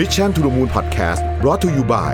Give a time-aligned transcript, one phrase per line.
[0.00, 2.12] Mission to the Moon Podcast brought to you by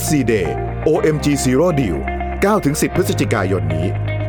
[0.00, 0.48] SC Day
[0.86, 1.98] OMG Zero Deal
[2.44, 3.86] 9-10 พฤศจิกายนนี้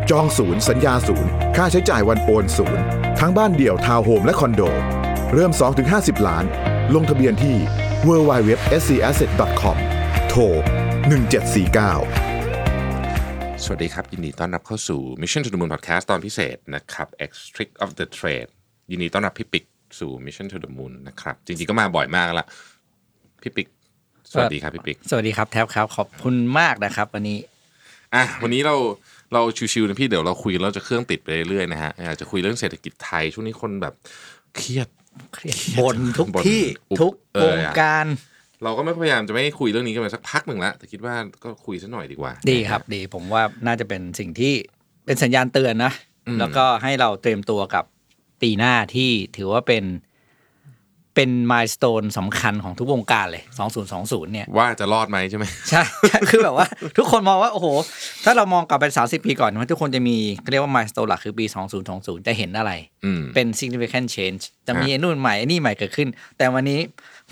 [0.09, 2.84] จองศูนย์ สัญญาศูนย์ ค่าใช้จ่ายวันโอนศูนย์
[3.20, 4.61] ทั้งบ้านเดี่ยวทาวน์โฮมและคอนโด
[5.34, 5.52] เริ่ม
[5.89, 6.45] 2-50 ล้าน
[6.95, 7.55] ลงทะเบียนที่
[8.07, 9.77] www.scasset.com
[10.30, 10.41] โทร
[12.02, 18.50] 1749 สวัสดีครับ ยินดีต้อนรับเข้าสู่ Mission to the Moon Podcast ตอนพิเศษนะครับ X Trick of the Trade
[18.91, 19.66] ยินดีต้อนรับพี่ปิ๊ก
[20.00, 22.48] สู่ Mission to the Moon นะครับ จริงๆก็มาบ่อยมากแล้ว
[23.45, 23.67] พี่ปิ๊ก
[24.31, 27.39] สวัสดีครับพี่ปิ๊กสวัสดีครับแท็บครับขอบคุณมากนะครับ วันนี้
[28.15, 28.75] อะวันนี้เรา
[29.33, 29.41] เรา
[29.73, 33.94] ชิวๆนะพี่เดี๋ยวเราคุยเราจะเครื่องติดไปเรื่อยๆนะฮะอยากจะคุยเรื่องเศรษฐกิจไทยช่วงนี้คนแบบ
[34.55, 34.88] เครียด
[35.80, 38.08] บนทุกบ่นที่อุบทุกเอวองอะการ
[38.63, 44.53] เราก็ไม่พยายามจะไม่คุยเรื่องนี้กันมาสักพักหนึ่งแล้วแต่คิดว่าก็คุยสักหน่อยดีกว่า ดีครับ ดีผมว่าน่าจะเป็นสิ่งที่
[45.05, 45.93] เป็นสัญญาณเตือนนะ
[46.27, 47.85] อืมแล้วก็ให้เราเตรียมตัวกับ
[48.41, 49.83] ปีหน้าที่ถือว่าเป็น
[51.16, 53.44] เป็นมายสเตนสำคัญของทุกวงการเลย
[53.88, 55.81] 2020 เนี่ย ว่าจะรอดไหมใช่ไหมใช่
[56.30, 57.67] คือแบบว่าทุกคนมองว่า โอ้โห
[58.25, 61.45] ถ้าเรามองกลับไป 30 ปีก่อนมันทุกคนจะมีเขาเรียกว่ามายสเตนหลักคือปี
[61.86, 62.71] 2020 จะเห็นอะไร
[63.05, 66.80] อืมเป็น significant change จะมีฮะไอ้นู่นใหม่ไอ้นี่ใหม่เกิดขึ้น แต่วันนี้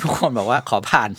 [0.02, 1.10] ทุกคนบอกว่าขอผ่าน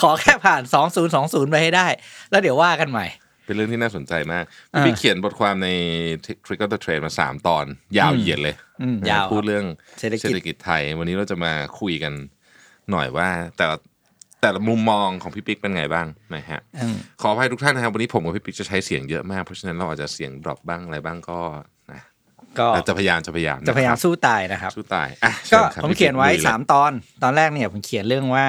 [0.00, 0.62] ขอแค่ผ่าน
[1.06, 1.86] 2020 ไปให้ได้
[2.30, 3.06] แล้วเดี๋ยวว่ากันใหม่
[3.52, 5.68] เป็นเรื่องที่น่าสนใจมากอ่าพี่เขียนบทความใน
[6.46, 7.66] Trick of the Trade มาสามตอน
[7.98, 9.64] ยาวเหยียดเลยอืมนะยาวพูดเรื่อง
[10.00, 12.12] เศรษฐกิจกิจไทย วันนี้เราจะมาคุยกัน
[12.90, 13.76] หน่อยว่า แต่ละ
[14.42, 21.38] แต่ละมุมมองของพี่ปิ๊กเป็นไงบ้างนะฮะอืมขออภัยทุกท่านนะครับวันนี้ผมกับพี่ปิ๊กจะใช้เสียงเยอะมากเพราะฉะนั้นเราอาจจะเสียงดรอปบ้างอะไรบ้างก็
[21.92, 22.02] นะ
[22.58, 26.92] ก็แต่จะพยายามจะพยายามจะพยายามนคสู้ตายนะครับรับสู้ตายอะก็ชิญครับผมเขียนไว้พี่ปิ๊กสามตอน
[27.22, 28.46] ตอนแรกเนี่ยผมเขียนเรื่องว่า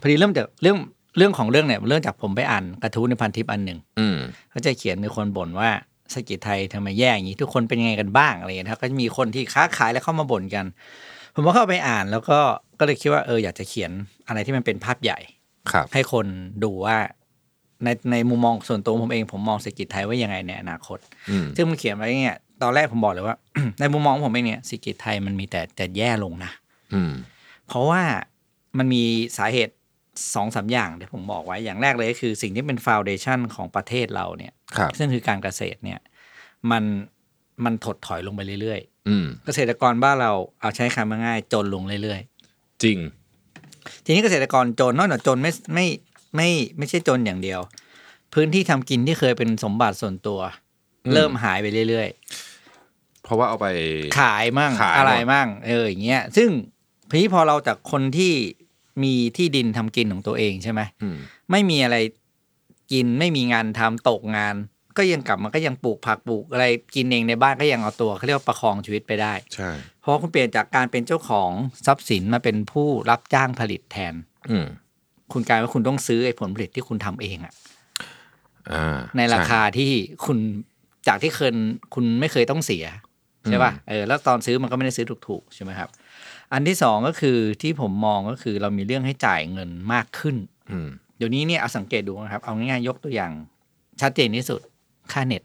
[0.00, 0.76] พอดีเริ่มจากเรื่อง
[1.16, 4.16] เรื่องของเรื่องเนี่ยเริ่มจากผมไปอ่านกระทู้ในพันทิปอันหนึ่งอืม
[4.50, 5.70] เขาจะเขียนมีคนบ่นว่า
[6.10, 10.64] เศรษฐกิจไทยทำไมแย่อย่างนี้ ทุกคนเป็นยังไงกันบ้างอะไรอย่างเงี้ยนะครับก็จะมีคนที่ค้าขายแล้วเข้ามาบ่นกัน
[11.34, 12.38] ผมก็เข้าไปอ่านแล้วก็
[12.78, 13.90] ก็เลยคิดว่าเอออยากจะเขียน
[14.28, 15.18] อะไรที่มันเป็นภาพใหญ่
[15.72, 16.26] ครับ ให้คน
[16.64, 16.96] ดูว่า
[17.84, 20.98] ในในมุมมองส่วนตัวผมเองผมมองเศรษฐกิจไทยว่ายังไงในอนาคต
[21.30, 23.36] อืมซึ่งมันเขียนไว้เนี่ยตอนแรกผมบอกเลยว่า
[23.80, 26.50] ในมุมมองของผมเองเนี่ยเศรษฐกิจไทยมันมีแต่แต่แย่ลงนะ
[26.94, 27.12] อืม
[27.66, 28.02] เพราะว่า
[28.78, 29.02] มันมี
[29.36, 29.74] สาเหตุ
[30.34, 36.00] สองสามอย่างที่ผมบอกไว้อย่างแรกเลยก็คือสิ่งที่เป็นฟ u n เดชันของประเทศเราเนี่ยครับซึ่งคือการเกษตรเนี่ย
[36.70, 36.84] มัน
[37.64, 42.20] มันถดถอยลงไปเรื่อยอืมๆเกษตรกรบ้านเราเอาใช้คำง่ายๆจนลงเรื่อย
[42.82, 45.86] จริงๆทีนี้เกษตรกรจนนอกจากจนไม่ไม่
[46.36, 46.48] ไม่
[46.78, 47.60] ไม่ใช่จนอย่างเดียว
[48.34, 50.40] พื้นที่ทำกินที่เคยเป็นสมบัติส่วนตัว
[51.04, 52.08] อืมเริ่มหายไปเรื่อย
[53.22, 56.48] เพราะว่าเอาไปๆขายมั่งขายหมดอะไรมั่งเอออย่างเงี้ย ซึ่ง
[57.10, 58.32] ทีนี้พอเราจากคนที่
[59.02, 61.16] มีที่ดินทำกินของตัวเองใช่ไหมอืม
[61.50, 61.96] ไม่มีอะไร
[62.92, 64.54] กินไม่มีงานทำตกงาน
[64.98, 69.70] ก็ยังกลับมาก็ยังปลูกผักปลูกอะไรกินเองในบ้านก็ยังเอาตัวเขาเรียกว่าประคองชีวิตไปได้ใช่
[70.00, 71.50] เพราะคุณเปลี่ยนจากการเป็นเจ้าของ
[71.86, 74.14] ทรัพย์สินมาเป็นผู้รับจ้างผลิตแทน
[74.50, 74.66] อืม
[75.32, 77.54] คุณกลายว่าคุณต้องซื้อไอ้ผลผลิตที่คุณทำเองอะ
[78.70, 79.90] อ่าในราคาใช่ที่
[80.24, 80.38] คุณ
[81.08, 81.54] จากที่เคย
[81.94, 82.84] คุณไม่เคยต้องเสีย
[83.46, 85.88] ใช่ป่ะเออแล้วตอนซื้อมันก็ไม่ได้ซื้อถูกๆใช่ไหมครับ
[86.52, 90.36] อันที่สองก็คือที่ผมมองก็คือเรามีเรื่องให้จ่ายเงินมากขึ้น
[90.70, 93.32] อืมเดี๋ยวนี้เนี่ยเอาสังเกตดูนะครับ เอาง่ายๆยกตัวอย่าง
[94.00, 94.60] ชัดเจนที่สุด
[95.12, 95.42] ค่าเน็ต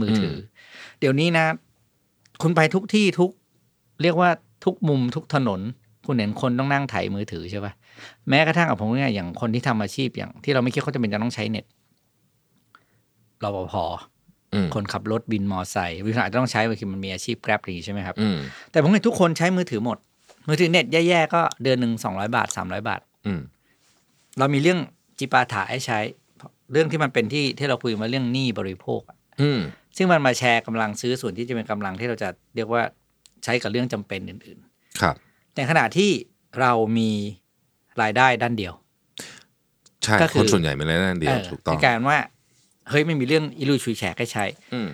[0.00, 0.38] มือถืออ
[1.00, 1.46] เดี๋ยวนี้นะ
[2.42, 3.30] คุณไปทุกที่ทุก
[4.02, 4.30] เรียกว่า
[4.64, 5.60] ทุกมุมทุกถนน
[6.06, 7.72] คุณเห็นคนต้องนั่งไถมือถือใช่ปะ
[8.28, 11.64] แม้กระทั่งเอาผมง่ายๆอย่างคนที่ทำอาชีพอย่าง ที่เราไม่คิดเขาจะเป็นจะต้องใช้เน็ต
[13.44, 13.74] รปภ
[14.54, 18.38] อืมคนขับรถบินมอไซค์วิธีอาจจะต้องใช้บางทีมันมีอาชีพแกร็บอย่างนี้ใช่ไหมครับอืม
[18.70, 19.98] แต่ผมเห็นทุกคนใช้มือถือหมด
[20.46, 23.40] มือถือเน็ตแย่ๆก็เดือนหนึ่งสองร้อยบาทสามร้อยบาท อืม
[24.38, 24.78] เรามีเรื่อง
[25.18, 25.98] จิปาถะให้ใช้
[26.72, 29.60] เรื่องที่มันเป็นที่ที่เราคุยมาเรื่องหนี้บริโภคอะอืม
[29.96, 32.82] ซึ่งมันมาแชร์กำลังซื้อส่วนที่จะเป็นกำลังที่เราจะเรียกว่า
[33.44, 34.58] ใช้กับเรื่องจำเป็นอื่น
[35.00, 36.10] ครับๆแต่ขณะที่
[36.60, 37.10] เรามี
[38.02, 38.74] รายได้ด้านเดียว
[40.04, 42.18] ใช่ ก็คือ คนส่วนใหญ่ไม่ได้นั่นเดียวเออถูกต้องในการว่า
[42.90, 44.88] เฮ้ยไม่มีเรื่องอิลูชุยแฉกให้ใช้ อืม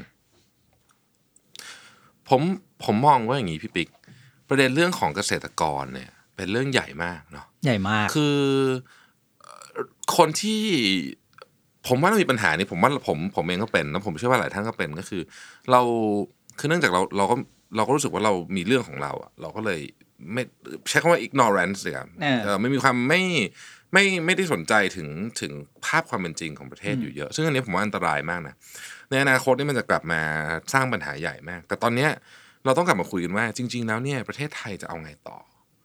[2.28, 2.40] ผม
[2.84, 3.88] ผมมองว่าอย่างนี้พี่ปิ๊ก
[4.52, 8.38] ประเด็นเรื่องของเกษตรกรเนี่ย เป็นเรื่องใหญ่มากเนาะใหญ่มาก คือ
[9.40, 9.86] เอ่อ
[10.16, 10.62] คนที่
[11.88, 15.22] ผมว่าเรามีปัญหานี้ผมว่าผมผมเองก็เป็นแล้วผมเชื่อว่าหลายท่านก็เป็นก็คือ
[15.70, 15.80] เรา
[16.58, 17.36] คือเนื่องจากเราเราก็
[17.76, 19.80] เราก็รู้สึกว่าเรามีเรื่องของเราอะเราก็เลย
[20.32, 20.42] ไม่
[20.90, 23.22] ใช้คำว่า ignorance เลยครับเออเออไม่มีความไม่
[23.92, 25.08] ไม่ไม่ได้สนใจถึง
[25.40, 25.52] ถึง
[25.84, 28.54] ภาพความเป็นจริงของประเทศอยู่เยอะ ซึ่งอันนี้ผมว่าอันตรายมากนะ
[29.10, 30.20] ในอนาคตนี่มันจะกลับมา
[30.72, 32.10] สร้างปัญหาใหญ่มาก แต่ตอนเนี้ย
[32.64, 35.38] เราต้องกลับมาคุยกันว่า จริง ๆ แล้วเนี่ยประเทศไทยจะเอาไงต่อ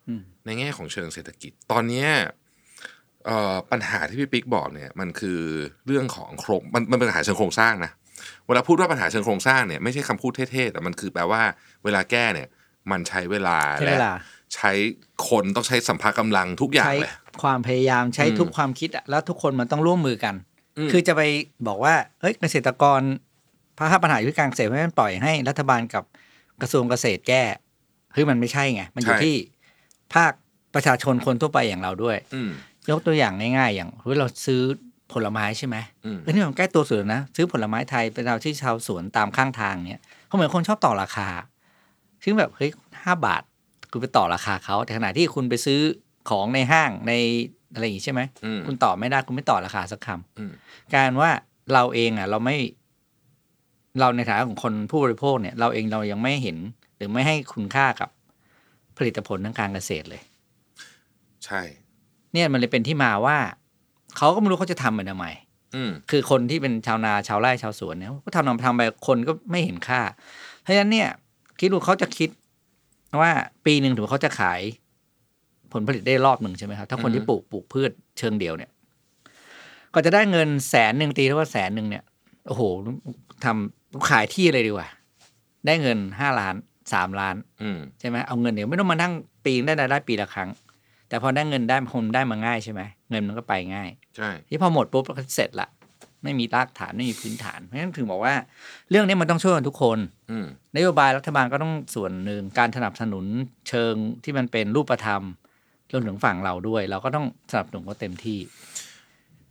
[0.07, 2.09] อืมในแง่ของเชิงเศรษฐกิจ ตอนเนี้ย
[3.25, 5.39] เอ่อปัญหาที่พี่ปิ๊กบอกเนี่ย มันคือ
[5.88, 7.91] เรื่องของโครงมันมันเป็นปัญหาเชิงโครงสร้างนะ
[8.47, 11.41] เวลาพูดว่าปัญหาเชิงโครงสร้างเนี่ยไม่ใช่คำพูดเท่ๆแต่มันคือแปลว่า
[11.83, 12.47] เวลาแก้เนี่ย
[12.91, 14.13] มันใช้เวลาใช้และเวลา
[14.56, 14.71] ใช้
[15.30, 17.13] คนต้องใช้สัมภาระกำลังทุกอย่างใช้เลย
[17.44, 20.35] ความพยายามใช้อืมทุกความคิดอะแล้วทุกคนมันต้องร่วมมือกัน
[20.88, 21.21] มคือจะไป
[21.68, 23.01] บอกว่าเฮ้ยเกษตรกร
[23.77, 26.03] พาปัญหาอยู่ที่การเกษตรไม่มันปล่อยให้รัฐบาลกับ
[26.62, 27.44] กระทรวงเกษตรแก้
[28.15, 29.36] คือมันไม่ใช่ไง มันอยู่ใช่ที่
[30.13, 30.31] ภาค
[30.75, 32.51] ประชาชนคนทั่วไปอย่างเราด้วยอืม
[32.89, 34.62] ยกตัวอย่างง่ายๆ อย่างเฮ้ยเราซื้อ
[35.13, 35.75] ผลไม้ใช่ไหม
[36.06, 41.27] อืมเออนี่มันใกล้ตัวสุดแล้วนะ ซื้อผลไม้ไทยเป็นเราที่ชาวสวนตามข้างทางเนี่ยเขาเหมือนคนชอบต่อราคา
[42.24, 42.71] ซึ่งแบบเฮ้ย
[43.04, 43.44] ห้าบาท
[43.92, 45.80] คุณไปต่อราคาเขาแต่ขณะที่คุณไปซื้อ
[46.30, 47.13] ของในห้างใน
[47.74, 50.51] อะไรอย่างงี้ใช่ไหมอืมคุณต่อไม่ได้คุณไม่ต่อราคาสักคำอืม
[50.95, 51.31] การว่า
[51.74, 52.57] เราเองอะ เราไม่
[53.99, 56.57] เราในฐานะของคนผู้บริโภคเนี่ยเราเองเรายังไม่เห็น
[56.97, 58.09] หรือไม่ให้คุณค่ากับ
[58.97, 60.21] ผลิตผลทางการเกษตรเลย
[61.45, 61.61] ใช่
[62.33, 63.38] เนี่ยมันเลยเป็นที่มาว่า
[64.17, 65.27] เขาก็ไม่รู้เขาจะทำมันทำไม
[65.75, 70.01] อืมคือคนที่เป็นชาวนาชาวไร่ชาวสวนเนี่ยก็ทำทำทำไปคนก็ไม่เห็นค่า
[70.61, 71.09] เพราะฉะนั้นเนี่ย
[71.59, 72.29] คิดดูเขาจะคิด
[73.21, 73.31] ว่า
[73.65, 74.61] ปีหนึ่งถือว่าเขาจะขาย
[75.73, 78.71] ผลผลิตได้รอบหนึ่งใช่ไหมครับ ถ้าคนที่ปลูกปลูกพืชเชิงเดียวเนี่ย
[79.94, 82.03] ก็จะได้เงินแสนหนึ่งตีเท่าว่าแสนหนึ่งเนี่ย
[82.47, 82.61] โอ้โห
[83.45, 84.88] ทำ ขายที่เลยดีกว่า
[85.65, 86.55] ได้เงินห้าล้าน
[86.94, 89.13] สามล้านอืมใช่ไหมเอาเงินเดี๋ยวไม่ต้องมานั่ง
[89.45, 90.49] ปีนได้รายได้ปีละครั้ง
[91.09, 95.69] แต่พอได้เงินได้คนได้มาง่ายใช่ไหมเงินมันก็ไปง่าย ใช่ ที่พอหมดปุ๊บก็เสร็จละ
[96.23, 98.33] ไม่มีรากฐานไม่มีพื้นฐานเพราะฉะนั้นถึงบอกว่า
[98.89, 99.97] เรื่องนี้มันต้องช่วยกันทุกคน
[100.31, 100.45] อืม
[100.75, 103.25] นโยบายรัฐบาลก็ต้องส่วนหนึ่งการสนับสนุน
[103.69, 105.23] เชิงที่มันเป็นรูปธรรม
[105.91, 108.39] รวมถึงฝั่งเราด้วย เราก็ต้องสนับสนุนเขาเต็มที่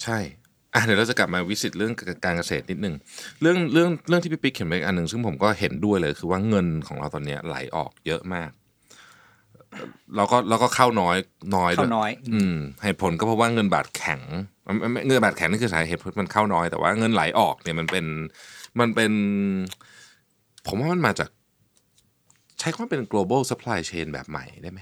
[0.02, 0.18] ใช่
[0.76, 1.92] อะเดี๋ยวเราจะกลับมาวิสิตเรื่อง
[2.24, 2.94] การเกษตรนิดนึง
[3.40, 8.50] เรื่องเรื่องเรื่องที่พี่ปิ๊กเขียนไว้อีกอันหนึ่งซึ่งผมก็เห็นด้วยเลย คือว่าเงินของเราตอนเนี้ยไหลออกเยอะมาก
[10.16, 11.16] เราก็เราก็เข้าน้อย
[11.56, 14.20] น้อยด้เข้าวยน้อย อืมเหตุผลก็เพราะว่าเงินบาทแข็ง
[14.66, 18.04] มันมันเงินบาทแข็งนี่คือสาเหตุเพราะมันเข้าน้อยแต่ว่าเงินไหลออกเนี่ยมันเป็น
[18.80, 19.12] มันเป็น
[20.66, 21.28] ผมว่ามันมาจาก
[22.58, 24.80] ใช้คำว่าเป็น global supply chain แบบใหม่ได้ไหม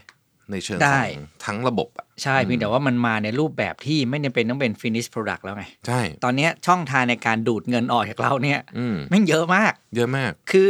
[0.50, 10.68] ในเชิงได้ของทั้งระบบอะใช่เพียงแต่ว่ามันมาในรูปแบบที่ไม่จำเป็นต้องเป็น finish product แล้วไง ใช่ ตอนเนี้ยช่องทางในการดูดเงินออกจากเราเนี่ยอืมแม่งเยอะมาก เยอะมาก คือ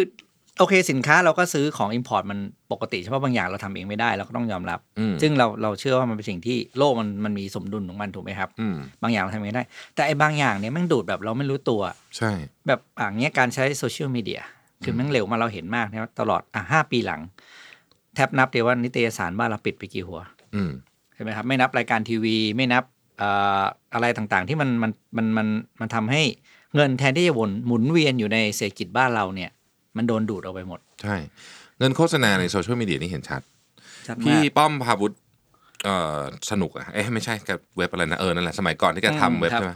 [0.59, 2.39] โอเคสินค้าเราก็ซื้อของ Import มัน
[2.73, 11.83] ปกติเฉพาะบางอย่างเราทำเองไม่ได้เราก็ต้องยอมรับอืมซึ่งเราเราเชื่อว่ามันเป็นสิ่งที่โลกมันมันมีสมดุลของมันถูกไหมครับอืมบางอย่างเราทำเองไม่ได้ แต่ไอ้บางอย่างเนี่ยแม่งดูดแบบเราไม่รู้ตัว
[12.17, 12.31] ใช่
[12.67, 14.41] แบบอย่างเงี้ยการใช้โซเชียลมีเดีย
[14.85, 17.21] คือแม่งเร็วมาเราเห็นมากนะตลอดอะห้าปีหลัง
[18.15, 20.21] แทบนับเดียวว่านิตยสารบ้านเราปิดไปกี่หัว
[20.55, 20.71] อืม
[21.15, 22.85] ใช่ไหมครับไม่นับรายการทีวี ไม่นับ
[23.19, 23.31] เอ่
[23.61, 23.63] อ
[23.95, 25.47] อะไรต่างๆ ที่มันมันมันมัน
[25.81, 26.23] มันทำให้
[26.75, 29.51] เงินแทนที่จะวนหมุนเวียนอยู่ในเศรษฐกิจบ้านเราเนี่ย
[29.97, 31.17] มันโดนดูดออกไปหมด ใช่
[31.79, 33.43] เงินโฆษณาในโซเชียลมีเดียนี่เห็นชัด
[34.07, 35.17] ชัดพี่มากป้อมพาวุฒิ
[35.85, 36.21] เอ่อ
[36.51, 39.75] สนุกอะเอ๊ะไม่ใช่กับเว็บอะไรนะเออนั่นแหละสมัยก่อนที่แกอืมทำเว็บครับใช่ไหม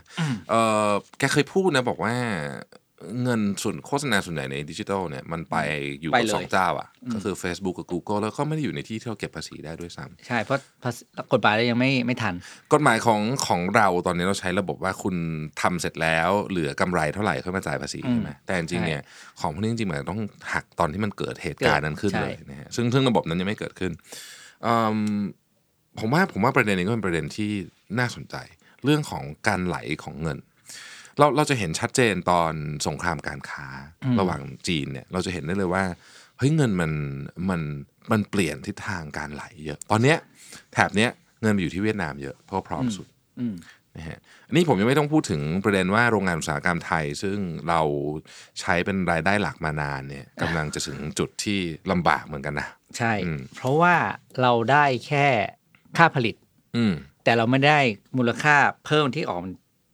[0.51, 0.55] เอ
[0.87, 2.15] อแกเคยพูดนะบอกว่า
[3.23, 5.57] เงินส่วนโฆษณาส่วนใหญ่ในดิจิทัลเนี่ยมันไป
[6.01, 11.03] อยู่ไปกับเลยสองเจ้าอะ ก็คือ Facebook กับ Google แล้วก็ไม่ได้อยู่ในที่ที่เราเก็บภาษีได้ด้วยซ้ำใช่ เพราะภาษี
[11.33, 12.35] กฎหมายเรายังไม่ไม่ทัน
[12.73, 15.17] กฎหมายของของเราตอนนี้เราใช้ระบบว่าคุณ
[15.63, 19.01] ทำเสร็จแล้วเหลือกำไรเท่าไหร่ค่อยมาจ่ายภาษีอืมใช่ไหมแต่จริงๆเนี่ย
[19.41, 20.21] ของพวกนี้จริงๆมันต้อง
[20.55, 23.93] หักตอนที่มันเกิดเหตุการณ์นั้นขึ้นใช่เลยนะฮะซึ่งซึ่งระบบนั้นยังไม่เกิดขึ้น
[24.67, 25.21] อืม
[26.01, 27.51] ผมว่าผมว่าประเด็นนี้ก็เป็นประเด็นที่
[27.99, 28.37] น่าสนใจ
[28.85, 30.39] เรื่องของการไหลของเงิน
[31.19, 32.53] เราเราจะเห็นชัดเจนตอน
[32.87, 33.67] สงครามการค้า
[34.05, 35.85] อืมระหว่างจีนเนี่ย เราจะเห็นได้เลยว่า
[36.39, 36.93] เฮ้ยเงินมัน
[37.51, 37.61] มัน
[38.11, 40.19] มันเปลี่ยนทิศทางการไหลเยอะ ตอนเนี้ย
[40.73, 41.11] แถบเนี้ย
[41.43, 43.07] เงินไปอยู่ที่เวียดนามเยอะเพราะพร้อมสุด
[43.41, 43.57] อืม
[43.97, 47.81] นะฮะอันนี้ผมยังไม่ต้องพูดถึงประเด็นว่าโรงงานอุตสาหกรรมไทย ซึ่งเรา
[48.61, 51.61] ใช้เป็นรายได้หลักมานานเนี่ยกำลังจะถึงจุดที่
[51.91, 53.95] ลำบากเหมือนกันนะใช่อืมเพราะว่า
[54.43, 55.27] เราได้แค่
[55.97, 56.35] ค่าผลิต
[56.77, 56.95] อืม
[57.25, 57.81] แต่เราไม่ได้
[58.17, 58.57] มูลค่า
[58.87, 59.43] เพิ่มที่ออก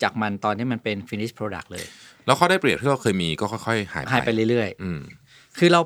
[0.05, 1.85] จากมันตอนที่มันเป็น finish product เลย
[2.27, 5.81] แล้วข้อได้เปรียบที่เราเคยมีก็ค่อยๆหายไปหายไปเรื่อยอืมๆคือเรา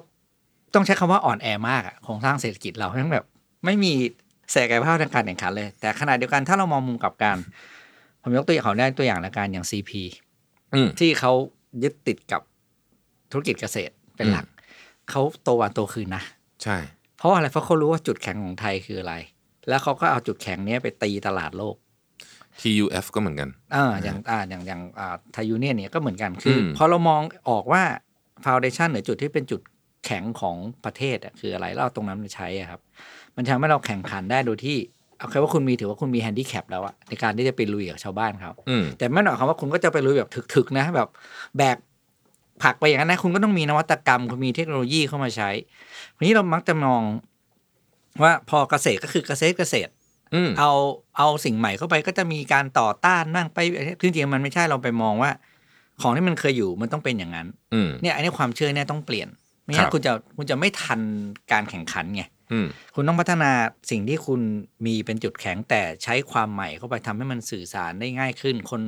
[0.75, 3.25] ต้องใช้คำว่าอ่อนแอมากอะโครงสร้างเศรษฐกิจเราทั้งแบบ
[3.65, 3.93] ไม่มี
[4.55, 7.37] ศักยภาพทางการแข่งขันเลย แต่ขณะเดียวกันถ้าเรามองมุมกลับกัน
[8.23, 9.91] ผมยกตัวอย่างเขาได้ตัวอย่างละกันอย่าง CP
[10.75, 11.33] อืมที่เขา
[11.83, 12.43] ยึดติดกับ
[13.33, 14.47] ธุรกิจเกษตรเป็นหลัก
[15.11, 16.23] เขาโตวันโตคืนนะ
[16.63, 16.77] ใช่
[17.17, 19.15] เพราะอะไรเพราะเขารู้ว่าจุดแข็งของไทยคืออะไร
[19.69, 21.77] แล้วเขาก็เอาจุดแข็งเนี้ยไปตีตลาดโลก
[22.61, 27.83] TUF ก็เหมือนกันอ่าอย่างอ่าอย่างอย่างอ่าไทยยูเนี่ยนเนี่ยก็เหมือนกันคืออมพอเรามองออกว่า
[28.45, 29.61] foundation หรือจุดที่เป็นจุด
[30.07, 32.81] แข็งของประเทศอะคืออะไรแล้วเอาตรงนั้นมาใช้อะครับ
[33.37, 34.77] มันทำให้เราแข่งขันได้โดยที่
[35.19, 41.09] เอาแค่ว่าคุณมีถือว่าคุณมีแฮนดิแคปแล้วอะในการที่จะไปลุยกับชาวบ้านเขาอืมแต่ไม่หมายความว่าคุณก็จะไปลุยแบบถึกๆนะแบบ
[41.57, 41.77] แบก
[42.63, 45.51] ผลักไปอย่างนั้นนะคุณก็ต้องมีนวัตกรรม คุณมีเทคโนโลยีเข้ามาใช้
[46.17, 47.03] วันนี้เรามักจะมอง
[48.23, 49.98] ว่าพอเกษตรก็คือเกษตรเกษตรอืม
[50.59, 50.73] เอา
[51.19, 53.59] เอาสิ่งใหม่เข้าไปก็จะมีการต่อต้านนั่งไป
[54.03, 55.31] จริงๆมันไม่ใช่เราไปมองว่า
[56.01, 59.29] ของที่มันเคยอยู่มันต้องเป็นอย่างนั้นอืมเนี่ยอันนี้ความเชื่อเนี่ยต้องเปลี่ยน
[59.65, 61.01] ไม่ครังั้นบคุณจะคุณจะไม่ทัน
[61.53, 63.51] การแข่งขันไงอืมคุณต้องพัฒนา
[63.91, 64.41] สิ่งที่คุณ
[64.87, 68.83] มีเป็นจุดแข็งแต่ใช้ความใหม่เข้าไปทำให้มันสื่อสารได้ง่ายขึ้น คน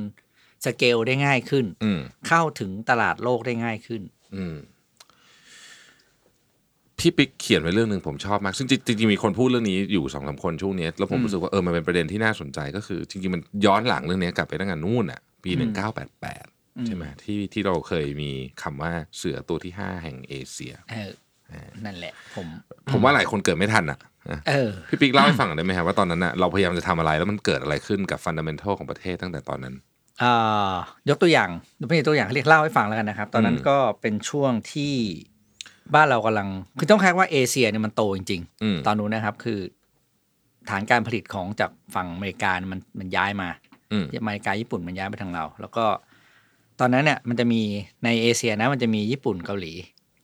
[0.65, 4.01] สเกลได้ง่ายขึ้นอืมเข้าถึงตลาดโลกได้ง่ายขึ้น
[4.35, 4.55] อืม
[7.01, 16.45] พี่ปิ๊กเขียนไว้เรื่องหนึ่งผมชอบมาก ซึ่งจริงๆมีคนพูดเรื่องนี้อยู่สองสามคนช่วงนี้ แล้วผมรู้สึกว่าเออมันเป็นประเด็นที่น่าสนใจก็คือ จริงๆมันย้อนหลังเรื่องนี้กลับไปตั้งแต่นู่นอะปีหนึ่งเก้าแปดแปด
[16.85, 18.31] ใช่ไหมที่ที่เราเคยมี
[18.61, 21.11] คำว่าเสือตัวที่ห้าแห่งเอเชียเออ
[21.85, 22.47] นั่นแหละ ผม
[22.91, 23.99] ผมว่าหลายคนเกิดไม่ทันอะ
[24.31, 29.75] นะเออพี่ปิ๊กเล่าให้ฟังหน่อยได้ไหมครับว่าตอนนั้นน่ะเราพยายามจะทำอะไรแล้วมันเกิดอะไรขึ้นกับฟันดัมเ n นทัลของประเทศตั้งแต่ตอนนั้น
[30.19, 30.33] เอ่
[30.71, 30.73] อ
[31.09, 31.49] ยกตัวอย่าง
[31.87, 34.93] ไม่ใช่ตัวอย่างเขาเรียกเล่าให้ฟังแล้วกันนะครับ ตอนนั้นอืมก็เป็นช่วงที่
[35.95, 36.47] บ้านเรากำลัง
[36.79, 39.59] คือต้องแค่ว่าเอเชียเนี่ยมันโตจริงอืมๆตอนนู้นนะครับ คือ
[40.69, 43.49] ฐานการผลิตของจากฝั่งอเมริกามันมันย้ายมา
[43.91, 45.85] อืมอเมริกาญี่ปุ่นมันย้ายไปทางเรา แล้วก็
[46.79, 47.61] ตอนนั้นเนี่ยมันจะมี
[48.03, 49.73] ในเอเชียนะ มันจะมีญี่ปุ่นเกาหลี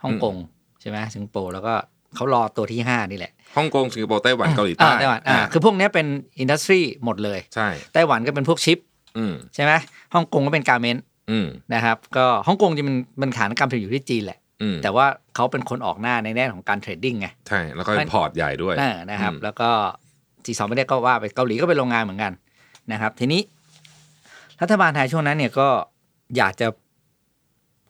[0.04, 0.36] ฮ่องกง
[0.82, 1.74] ใช่ไหมสิงคโปร์แล้วก็
[2.16, 6.08] เขารอตัวที่ห้านี่แหละฮ่องกงสิงคโปร์ไต้หวันเกาหลีอ่าใต้ไต้หวันอ่าคือพวกเนี้ยเป็น
[6.40, 8.80] อินดัสทรีหมดเลยใช่ไต้หวันก็เป็นพวกชิป
[9.18, 9.72] อืมใช่ไหม
[10.14, 14.47] ฮ่องกงก็เป็นการเมนต์อืมนะครับ ก็ฮ่องกงจะมันมันฐานการผลิตอยู่ที่จีนแหละอืม
[14.84, 19.70] แต่ว่าเขาเป็นคนออกหน้าในแง่ของการ trading ไงใช่ แล้วก็เป็น port ใหญ่ด้วยน่านะครับอืมแล้วก็
[20.46, 22.34] จีสองไม่ได้ก็ว่าไปเกาหลีก็เป็นโรงงานเหมือนกัน
[22.92, 23.42] นะครับ ทีนี้
[24.62, 25.68] รัฐบาลไทยช่วงนั้นเนี่ยก็
[26.38, 26.68] อยากจะ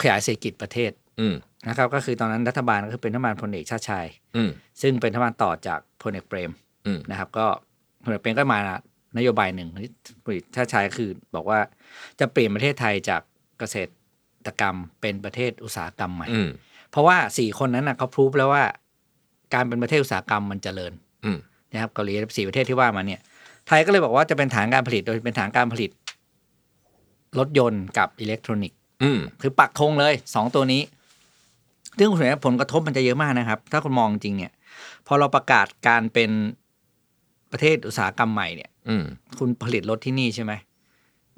[0.01, 1.35] ขยายเศรษฐกิจประเทศ อืม
[1.67, 4.05] นะครับ ก็คือตอนนั้นรัฐบาลก็คือเป็นรัฐบาลพลเอกชาติชาย
[4.35, 4.49] อืม
[4.81, 6.51] ซึ่งเป็นรัฐบาลต่อจากพลเอกเปรม
[6.85, 7.45] อืมนะครับ ก็
[8.03, 8.59] พลเอกเปรมก็มา
[9.17, 9.91] นโยบายหนึ่งที่
[10.23, 11.59] พลเอกชาติชายก็คือ บอกว่า
[12.19, 13.21] จะเปลี่ยนประเทศไทยจาก
[13.59, 13.91] เกษตร
[14.59, 16.49] กรรมเป็นประเทศอุตสาหกรรมใหม่อืม
[16.91, 18.63] เพราะว่าสี่คนนั้นนะเขาพรูฟแล้วว่า
[19.53, 20.93] การเป็นประเทศอุตสาหกรรมมันเจริญ
[21.25, 21.37] อืม
[21.73, 23.21] นะครับเกาหลีสี่ประเทศที่ว่ามาเนี่ย
[23.67, 25.91] ไทยก็เลยบอกว่าจะเป็นฐานการผลิตโดยเป็นฐานการผลิต
[27.39, 30.81] รถยนต์กับอิเล็กทรอนิกส์อืมคือปักธงเลยสองตัวนี้
[31.97, 34.51] ซึ่งคุณเห็นว่าผลกระทบมันจะเยอะมากนะครับ ถ้าคุณมองจริงเนี่ย
[35.07, 36.31] พอเราประกาศการเป็น
[37.51, 39.03] ประเทศอุตสาหกรรมใหม่เนี่ยอืม
[39.39, 40.53] คุณผลิตรถที่นี่ใช่ไหม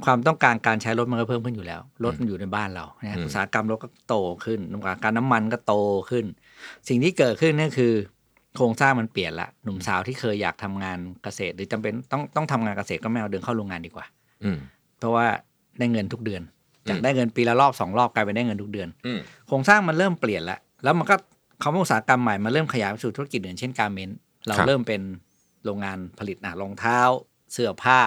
[0.05, 4.15] ความต้องการการใช้รถมันก็เพิ่มขึ้นอยู่แล้ว รถมันอยู่ในบ้านเรานะอืมอุตสาหกรรมรถก็โต
[4.45, 5.75] ขึ้นอุตสาหการน้ำมันก็โต
[6.09, 6.25] ขึ้น
[6.87, 7.93] สิ่งที่เกิดขึ้นนั่นคือ
[8.55, 14.05] โครงสร้างมันเปลี่ยนละ หนุ่มสาวที่เคยอยากทำงานเกษตร หรือจำเป็นต้องต้องทำงานเกษตรก็ไม่เอาเดินเข้าโรงงานดีกว่า
[14.43, 14.57] อืม
[14.99, 15.27] เพราะว่า
[15.79, 16.41] ได้เงินทุกเดือน
[16.89, 21.15] จากอืมได้เงินปีละรอบสองรอบกลายเป็นได้เงินทุกเดือนอืมโครงสร้างมันเริ่มเปลี่ยนละแล้วมันก็
[21.61, 25.01] คำว่าอุตสาหกรรมใหม่มันเริ่มขยายไปสู่ธุรกิจอื่นเช่นการเมนต์เราครับเริ่มเป็น
[25.65, 26.99] โรงงานผลิตอะรองเท้า
[27.53, 27.99] เสื้อผ้า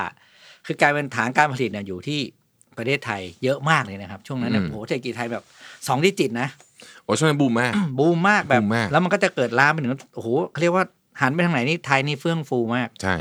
[0.66, 2.21] คือกลายเป็นฐานการผลิตเนี่ยอยู่ที่
[2.78, 5.45] ประเทศไทยเยอะมากเลยนะครับ ช่วงนั้นเนี่ยอืมโอ้โหเศรษฐกิจไทยแบบ
[5.88, 6.49] สองดิจิตนะ
[7.04, 10.85] โอ้ช่วงนั้นบูมมากบูมมากแบบบูมมากแล้วมันก็จะเกิดล้ามไปถึงโอ้โหเขาเรียกว่า
[11.21, 13.16] หันไปทางไหนนี่ไทยนี่เฟื่องฟูมาก ใช่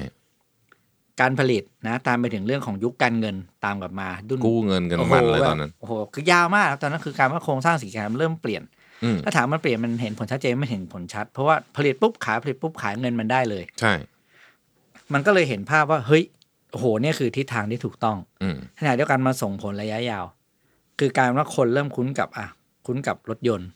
[1.21, 8.63] การผลิตนะ ตามไปถึงเรื่องของยุคการเงินตามกลับมาดุนกู้เงินกันโอ้โหมันเลยแบบตอนนั้นโอ้โหคือยาวมากครับตอนนั้นคือการว่าโครงสร้างสินค้ามันเริ่มเปลี่ยน
[9.03, 13.93] อืมถ้าถามมันเปลี่ยนมันเห็นผลชัดเจนไม่เห็นผลชัด เพราะว่าผลิตปุ๊บขายผลิตปุ๊บขายเงินมันได้เลย ใช่
[15.13, 16.23] มันก็เลยเห็นภาพว่าเฮ้ย
[16.71, 20.25] โอ้โหเนี่ยคือทิศทางที่ถูกต้องอืมขณะเดียวกันมาส่งผลระยะยาว
[20.99, 22.47] คือการว่าคนเริ่มคุ้นกับอะ
[22.85, 23.69] คุ้นกับรถยนต์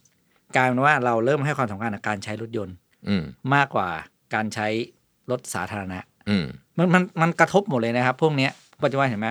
[0.56, 2.76] กลารว่าเราเริ่มให้ความสำคัญกับการใช้รถยนต์
[3.08, 3.24] อืม
[3.56, 3.88] มากกว่า
[4.34, 4.68] การใช้
[5.32, 6.00] รถสาธารณะ
[6.30, 6.46] อืม
[6.78, 8.52] มันมันมันกระทบหมดเลยนะครับ พวกเนี้ย
[8.84, 9.28] ปัจจุบันเห็นไหม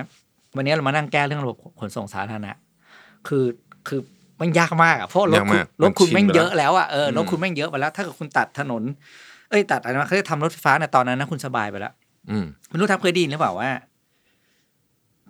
[0.55, 2.51] วันนี้เรามานั่งแก้เรื่องระบบขนส่งสาธารณะ
[3.27, 3.45] คือ
[3.87, 3.99] คือ
[4.41, 8.83] มันยากมากอะเพราะรถยากคุณมากรถคุณมันชินแม่งไปแล้วเยอะแล้วอะเออรถอืมคุณแม่งเยอะไปแล้ว ถ้าเกิดคุณตัดถนน
[9.49, 12.04] เอ้ยตัดอะไรนะเขาจะทำรถไฟฟ้าในตอนนั้นนะคุณสบายไปแล้วอืม
[12.69, 13.69] ไม่รู้ทับเคยได้ยินหรือเปล่าว่า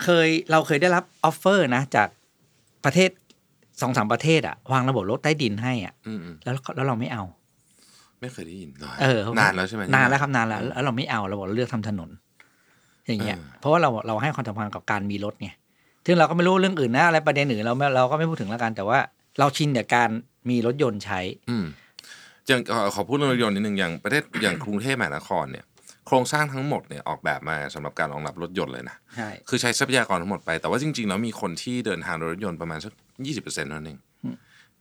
[0.04, 2.08] เคยเราเคยได้รับ offer นะ จาก
[2.86, 3.10] ประเทศ
[3.82, 7.24] สองสามประเทศอะวางระบบรถใต้ดินให้อะอืมอืมแล้วแล้วเราไม่เอา
[8.22, 12.10] ไม่เคยได้ยินเลยเออนานแล้วใช่ไหมนานแล้วครับนานแล้วแล้วเราไม่เอาเราบอกเราเลือกทำถนน
[13.08, 15.50] อย่างเงี้ยเออเพราะว่าเราเราให้ความสำคัญกับการมีรถไง
[16.06, 19.00] ซึ่งเราก็ไม่รู้เรื่องอื่นนะอะไรประเด็นอื่นเราไม่เราก็ไม่พูดถึงแล้วกัน แต่ว่า
[19.40, 20.10] เราชินกับการ
[20.50, 21.66] มีรถยนต์ใช้ อืม
[22.48, 25.66] อย่างเอ่อขอพูดเรื่องรถยนต์นิดนึงอย่างประเทศอย่างกรุงเทพมหานครเนี่ย
[26.08, 32.94] โครงสร้างทั้งหมดเนี่ยออกแบบมาสำหรับการรองรับรถยนต์เลยนะใช่คือใช้ทรัพยากรทั้งหมดไป แต่ว่าจริงๆแล้วมีคนที่เดินทางโดยรถยนต์ประมาณสัก
[33.26, 34.00] ยี่สิบเปอร์เซ็นต์นั่นเอง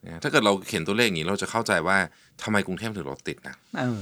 [0.05, 1.97] นะถ้าเกิดเราเขียนตัวเลขอย่างนี้เราจะเข้าใจว่า
[2.43, 4.01] ทำไมกรุงเทพถึงรถติดนะเออ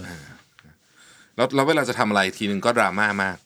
[1.36, 3.36] แล้วแล้วเวลาจะทำอะไรทีนึงก็ดราม่ามาก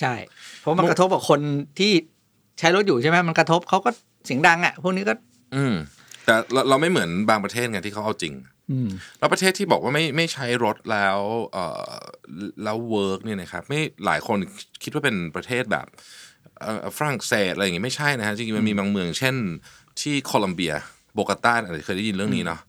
[0.00, 0.14] ใช่
[0.60, 1.40] เพราะมันกระทบกับคน
[1.78, 1.92] ที่
[2.58, 3.90] ใช้รถอยู่ใช่ไหมมันกระทบเขาก็
[4.26, 5.14] เสียงดังอะพวกนี้ก็
[5.56, 5.74] อืม
[6.24, 8.46] แต่เราเราไม่เหมือนบางประเทศไงที่เขาเอาจริงอืม
[9.18, 11.18] แล้วประเทศที่บอกว่าไม่ไม่ใช้รถแล้ว
[11.52, 11.92] เอ่อ
[12.64, 14.38] แล้ว work เนี่ยนะครับไม่หลายคน
[14.82, 15.86] คิดว่าเป็นประเทศแบบ
[16.60, 19.34] เอ่อฝรั่งเศสอะไรอย่างงี้ไม่ใช่นะฮะจริงๆมันมีบางเมือง เช่น
[20.00, 20.74] ที่โคลัมเบีย
[21.14, 22.60] โบกาตาอาจจะเคยได้ยินเรื่องนี้เนาะ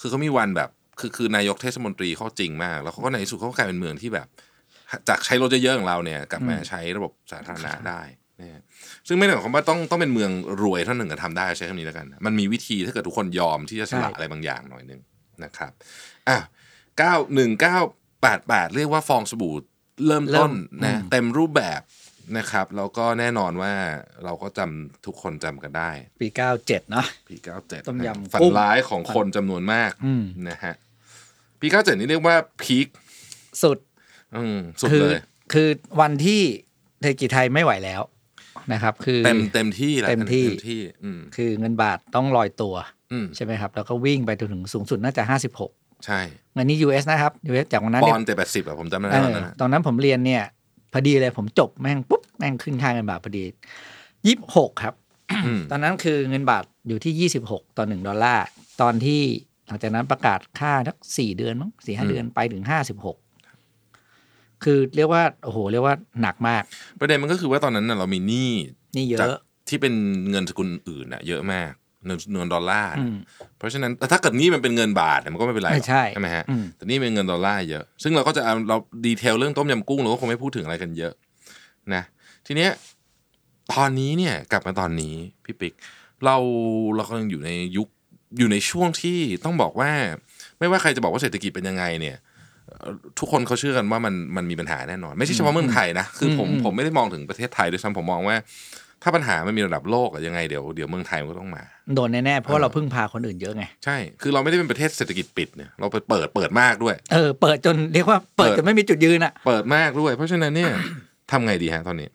[0.00, 0.70] คือเขามีวันแบบ
[1.00, 4.26] คือคือนายกเทศมนตรีเขาจริงมาก แล้วเขาก็ในที่สุดเขาก็กลายเป็นเมืองที่แบบ
[5.08, 8.00] จากใช้รถเยอะๆของเราเนี่ยกลับมาใช้ระบบสาธารณะได้
[8.40, 8.62] นะฮะ
[9.06, 10.30] ซึ่งไม่ได้หมายความว่าต้องต้องเป็นเมือง
[10.62, 15.00] รวยเท่านั้นถึงจะทำได้ใช้คำนี้แล้วกัน มันมีวิธีถ้าเกิดทุกคนยอมที่จะสละใช่อะไรบางอย่างหน่อยหนึง
[15.44, 15.72] นะครับ
[16.28, 16.38] อะ
[16.98, 17.78] เก้าหนึ่งเก้า
[18.20, 19.54] แ88เรียกว่าฟองสบู่
[20.06, 20.50] เริ่มต้น
[20.80, 21.80] เริ่นะมอืมเต็มรูปแบบ
[22.38, 23.72] นะครับแล้วก็แน่นอนว่า
[24.24, 25.90] เราก็จำทุกคนจำกันได้
[26.20, 30.74] ปีเก้าเจ็ดเนาะปี 97 ต้มยำฝันกุ้งร้ายของคนจำนวนมากอืมนะฮะ
[31.60, 32.86] ปี 97 นี่เรียกว่าพีค
[33.62, 33.78] สุด
[34.36, 35.68] อืมสุดคือเลย คือ
[36.00, 36.42] วันที่
[37.00, 38.02] เศรษฐกิจไทยไม่ไหวแล้ว
[38.72, 42.95] นะครับ คือเต็มเต็มที่แหละเต็มที่เต็มที่อืมคือเงินบาทต้องลอยตัวอืม
[43.36, 45.70] ใช่ไหมครับ แล้วก็วิ่งไปจนถึงสูงสุดน่าจะห้าสิบหก
[46.04, 46.20] ใช่
[46.54, 50.42] เงินนี้ US นะครับ US จากวันนั้นปเนี่อยนเจ็ดแปดสิบอะผมจำได้เอตอนอนั้นนะตอนนั้นผมเรียนเนี่ย
[50.92, 53.44] พอดีเลยผมจบแม่งปุ๊บแม่งขึ้นค่าเงินบาทพอดี
[54.26, 54.94] ยี่หกครับ
[55.46, 58.46] อืมตอนนั้นคือเงินบาทอยู่ที่ยี่สิบหกต่อหนึ่งดอลลาร์
[58.80, 59.20] ตอนที่
[59.66, 63.16] หลังจากนั้นประกาศค่าทักสี่เดือนมั้งสี่ห้าเดือนไปถึงห้าสิบหก
[64.64, 66.62] คือเรียกว่าโอ้โหเรียกว่าหนักมาก
[67.00, 68.50] ประเด็นมันก็คือว่าตอนนั้นน่ะเรามีหนี้
[68.96, 69.94] นี่เยจากอะที่เป็น
[70.30, 71.72] เงินสกุลอื่นอะเยอะมาก
[72.06, 73.16] เงินเงินดอลลาร์อืนะม
[73.58, 81.12] เพราะฉะนั้นแต่ถ้าเกิดนี่มันเป็นเงินบาทเนี่ยมันก็ไม่เป็นไรหรอกไม่ใช่ใช่ไหมฮะอืมแต่นี่เป็นเงินดอลลาร์เยอะ ซึ่งเราก็จะเอาเราดีเทลเรื่องต้มยำกุ้งเราก็คงไม่พูดถึงอะไรกันเยอะ
[81.94, 82.02] นะ
[82.46, 82.70] ทีเนี้ย
[83.72, 85.74] ตอนนี้เนี่ยกลับมาตอนนี้พี่ปิ๊ก
[86.24, 86.36] เรา
[86.96, 87.88] เรากำลังอยู่ในยุค
[88.38, 89.90] อยู่ในช่วงที่ต้องบอกว่า
[90.58, 92.16] ไม่ว่าใครจะบอกว่าเศรษฐกิจเป็นยังไงเนี่ย
[92.68, 98.36] เอ่อทุกคนเขาเชื่อกันว่ามันมันมีปัญหาแน่นอน ไม่ใช่เฉพาะเมืองไทยนะ คือผมอืมผมไม่ได้มองถึงประเทศไทยด้วยซ้ำผมมองว่า
[99.06, 101.62] ถ้าปัญหามันมีระดับโลกอะยังไงเดี๋ยวเดี๋ยวเมืองไทยมันก็ต้องมา
[101.94, 110.72] โดนแน่ๆ เพราะว่าเราพึ่งพาคนอื่นเยอะไง ใช่ คือเราไม่ได้เป็นประเทศเศรษฐกิจปิดเนี่ยเราไปเปิดเปิดมากด้วย เออ เปิดจนเรียกว่าเปิดเปิดจนไม่มีจุดยืนอะเปิดมากด้วย เพราะฉะนั้นเนี่ย
[111.30, 112.08] ทำไงดีฮะตอนนี้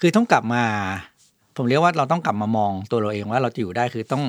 [0.00, 0.64] คือต้องกลับมา
[1.56, 4.24] ผมเรียกว่าเราต้องกลับมามองตัวเราเองว่าเราจะอยู่ได้คือต้อง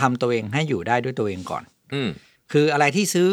[0.00, 1.62] ทำตัวเองให้อยู่ได้ด้วยตัวเองก่อน
[1.94, 2.08] อืม
[2.52, 3.28] คืออะไรที่ซื้อ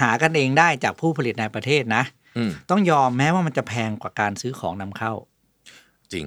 [0.00, 2.02] หากันเองได้จากผู้ผลิตในประเทศนะ
[2.36, 5.12] อืมต้องยอมแม้ว่ามันจะแพงกว่าการซื้อของนำเข้า
[6.12, 6.26] จริง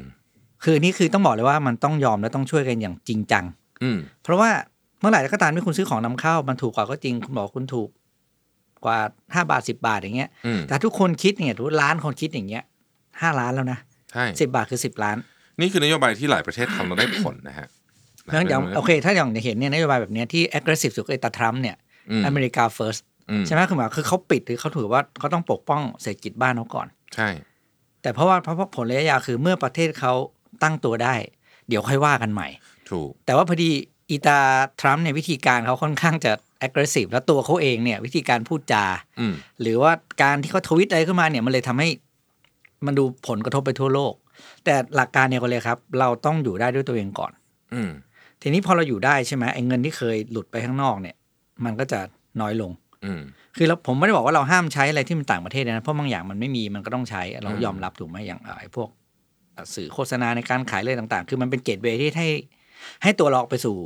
[0.63, 3.45] คือนี่คือต้องบอกเลยว่ามันต้องยอมและต้องช่วยกันอย่างจริงจัง
[3.83, 4.49] อืมเพราะว่า
[4.99, 7.89] เมื่อไหร่ก็ตามที่คุณซื้อของนำเข้า มันถูกกว่าก็จริงคุณบอกคุณถูก
[8.85, 8.97] กว่า
[9.33, 12.63] ห้าบาทสิบาทอย่างเงี้ย อืมแต่ทุกคนคิดเนี่ยทุกล้านคนคิดอย่างเงี้ย
[13.21, 13.79] ห้าล้านแล้วนะ
[14.11, 15.17] ใช่สิบาทคือสิบล้าน
[15.61, 17.67] นี่คือนโยบายที่หลายประเทศทำแล้วได้ผลนะฮะ
[18.23, 21.75] เพราะฉะนั้นอย่างโอเค ถ้าอย่างเห็นเนี่ยนโยบายแบบเนี้ยที่ aggressive สุดก็ไอ้ตาทรัมป์เนี่ย
[22.11, 27.29] อืมอเมริกา first อืมใช่ไหมคือหมายคือเขาปิดหรือเขาถือว่าเขาต้องปกป้องเศรษฐกิจบ้านเขาก่อน ใช่
[28.01, 30.13] แต่เพราะว่าเพราะว่าผลระยะยาวคือเมื่อประเทศเขา
[30.63, 31.15] ตั้งตัวได้
[31.69, 32.47] เดี๋ยวค่อยว่ากันใหม่
[32.91, 33.69] ถูก แต่ว่าพอดี
[34.09, 34.39] อีตา
[34.79, 36.31] ทรัมป์เนี่ยวิธีการเขาค่อนข้างจะ
[36.65, 38.85] aggressive แล้วตัวเขาเองเนี่ยวิธีการพูดจา
[39.19, 39.91] อืมหรือว่า
[40.21, 41.89] การที่เขาทวิตอะไรขึ้นมาเนี่ยมันเลยทำให้
[42.85, 44.13] มันดูผลกระทบไปทั่วโลก
[44.65, 47.31] แต่หลักการเนี่ยก็เลยครับ เราต้องอยู่ได้ด้วยตัวเองก่อน
[47.73, 47.91] อืม
[48.41, 51.15] ทีนี้พอเราอยู่ได้ใช่ไหมไอ้เงินที่เคยหลุดไปข้างนอกเนี่ย
[51.65, 51.99] มันก็จะ
[52.41, 52.71] น้อยลง
[53.05, 53.21] อืม
[53.57, 59.08] คือเราผมไม่ได้บอกว่าเราห้ามใช้อะไรที่มันต่างประเทศนะเพราะบางอย่างมันไม่มีมันก็ต้องใช้เราอืมยอมรับถูกไหมอย่างเอ่อไอ้พวกเอ่อ
[59.75, 62.27] สื่อโฆษณาในการขายเลยต่างๆ คือมันเป็นเกตเวย์ที่ให้
[63.03, 63.77] ให้ตัวเราออกไปสู่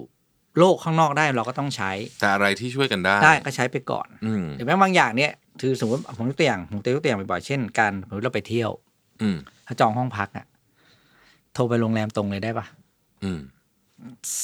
[0.59, 5.31] โลกข้างนอกได้เราก็ต้องใช้ แต่อะไรที่ช่วยกันได้ได้ก็ใช้ไปก่อนอืมหรือแม้บางอย่างเนี่ย
[5.61, 8.71] คือสมมติผมยกตัวอย่างผมยกตัวอย่างบ่อยๆเช่นการสมมติเราไปเที่ยว
[9.21, 10.45] อืมถ้าจองห้องพักอะ
[11.53, 12.65] โทรไปโรงแรมตรงเลยได้ปะ
[13.23, 13.39] อืม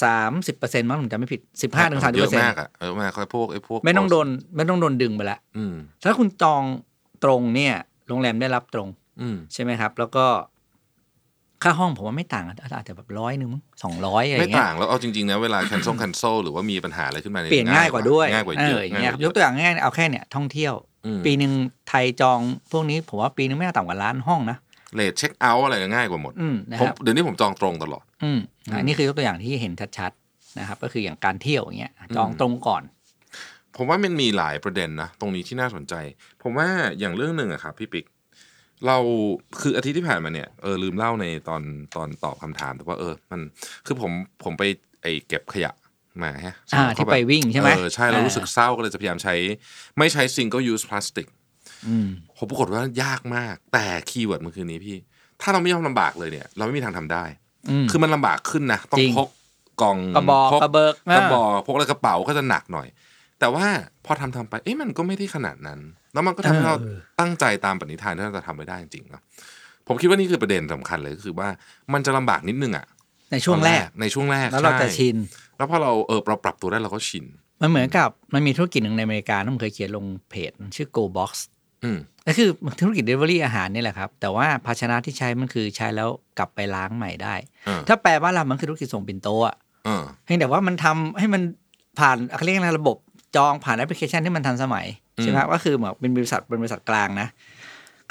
[0.04, 6.63] สามสิบเปอร์เซ็นต์มั้งผมจำไม่ผิดสิบห้าถึงสามสิบเยเปออะร์เซ็นต์มากอะเยอะมากไอ้พวกไอ้พวก ไม่ต้องโดน ไม่ต้องโดนดึงไปละอืมถ้าคุณจอง
[7.24, 7.76] ตรงเนี่ย
[8.08, 8.89] โรงแรมได้รับตรง
[9.22, 10.26] อืมใช่ไหมครับ แล้วก็
[11.63, 13.50] ค่าห้องผมว่าไม่ต่างกันอาจจะแบบร้อยหนึ่ง
[13.84, 20.74] สองร้อยอะไรไม่เงี้ยต่างแล้วเอาจริงๆนะเวลา cancel cancel หรือว่ามีปัญหาอะไรขึ้นมาเปลี่ยนง่ายกว่าด้วยง่ายกว่าเอเยออะอย่างเงี้ยง่ายกว่ายกตัวอย่างง่ายๆเอาแค่เนี่ยท่องเที่ยว
[21.06, 21.54] อืมปีหนึ่ง
[21.89, 22.39] ไทยจอง
[22.72, 24.58] พวกนี้ผมว่าปีนึงไม่น่าต่ำกว่าล้านห้องนะ
[24.95, 32.84] เลทเช็คเอาท์อะไรง่ายกว่าหมดอืมนะผมครับเดี๋ยวนี้ผมจองตรงตลอดอืมอืมอันนี้คือยกตัวอย่างที่เห็นชัดๆนะครับ ก็คืออย่างการเที่ยวอย่างเงี้ยจองตรงก่อน
[33.78, 35.93] ผมว่ามันมีหลายประเด็นนะตรงนี้ที่น่าสนใจ
[36.43, 36.67] ผมว่า
[37.00, 38.06] อย่างเรื่องหนึ่งอะครับพี่ปิ๊ก
[38.88, 38.98] เรา
[39.62, 41.62] คืออาทิตย์ที่ผ่านมาเนี่ยเออลืมเล่าในตอน
[41.96, 43.42] ตอนตอบคำถามแต่ว่าเออ มัน
[43.86, 44.12] คือผม
[44.44, 44.63] ผมไป
[45.02, 45.72] ไอเก็บขยะ
[46.24, 49.36] มาฮะอ่าแล้วก็ที่ไปวิ่งใช่ไหมเออใช่เราอ่ารู้สึกเศร้าก็เลยจะพยายามใช้
[49.98, 51.28] ไม่ใช้ single use plastic
[51.88, 54.98] อืมผมปรากฏว่ายากมาก แต่ keyword มันคือนี้พี่
[55.42, 57.24] ถ้าเราไม่ยอมลำบากเลยเนี่ย เราไม่มีทางทำได้
[57.70, 59.30] อืมคือมันลำบากขึ้นนะ ต้องจริงพก
[59.82, 62.88] กล่องกระบอกพกระเบิกกระบอกพกอะไรกระเป๋าก็จะหนักหน่อย
[63.39, 63.65] แต่ว่า
[64.06, 65.80] พอทำทำไป เอ๊ะมันก็ไม่ได้ขนาดนั้น
[66.13, 69.22] แล้วมันก็ทำให้เราเออตั้งใจตามปณิธานที่เราจะทำไปได้จริงๆเนาะ
[69.88, 71.50] ผมคิดว่านี่คือประเด็นสำคัญเลยก็คือว่า
[71.93, 72.86] มันจะลำบากนิดนึงอะ
[73.32, 75.15] ในช่วงแรกในช่วงแรกแล้วเราจะใชิน
[75.58, 77.26] แล้วพอเราเออเราปรับตัวได้เราก็ชิน
[77.62, 81.32] มันเหมือนกับมันมีธุรกิจหนึ่งในอเมริกาที่ผมเคยเขียนลงเพจมันชื่อ Go Box
[81.84, 87.34] อืมก็คือธุรกิจ Delivery อาหารนี่แหละครับ แต่ว่าภาชนะที่ใช้มันคือใช้แล้วกลับไปล้างใหม่ได้
[87.65, 91.41] เออถ้าแปลว่าเรามันคือธุรกิจส่งปิ่นโตอะเออเพียงแต่ว่ามันทำให้มัน
[92.00, 92.98] ผ่านเขาเรียกอะไรระบบ
[93.36, 94.88] จองผ่านแอปพลิเคชันที่มันทันสมัย
[95.18, 97.28] อืมใช่ไหมก็คือเหมือนเป็นบริษัทเป็นบริษัทกลางนะ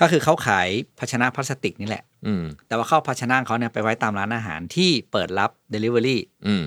[0.01, 6.65] ก็คือเขาขายภาชนะพลาสติกนี่แหละ อืมแต่ว่าเข้าภาชนะของเขาเนี่ยไปไว้ตามร้านอาหารที่เปิดรับ Delivery อืม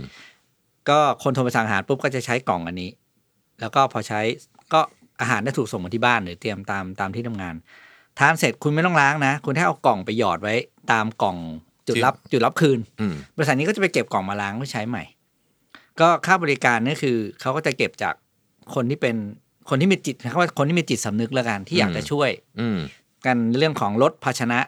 [0.89, 2.89] ก็คนโทรไปสั่งอาหารปุ๊บก็จะใช้กล่องอันนี้
[3.59, 4.19] แล้วก็พอใช้
[4.73, 4.81] ก็
[5.21, 7.55] อาหารได้ถูกส่งมาที่บ้านหรือเตรียมตามตามที่ทำงาน
[8.19, 10.55] ทานเสร็จคุณไม่ต้องล้างนะ คุณแค่เอากล่องไปหยอดไว้
[10.91, 11.37] ตามกล่อง
[11.87, 15.03] จุดรับจุดรับคืนอืมบริษัทนี้ก็จะไปเก็บกล่องมาล้างเพื่อใช้ใหม่
[15.99, 18.15] ก็ค่าบริการนี่คือเขาก็จะเก็บจาก
[18.75, 19.15] คนที่เป็น
[19.69, 22.77] คนที่มีจิตเขาว่าคนที่มีจิตสำนึกแล้วกันที่อยากจะช่วย อืม
[23.25, 24.59] กันเรื่องของลดภาชนะ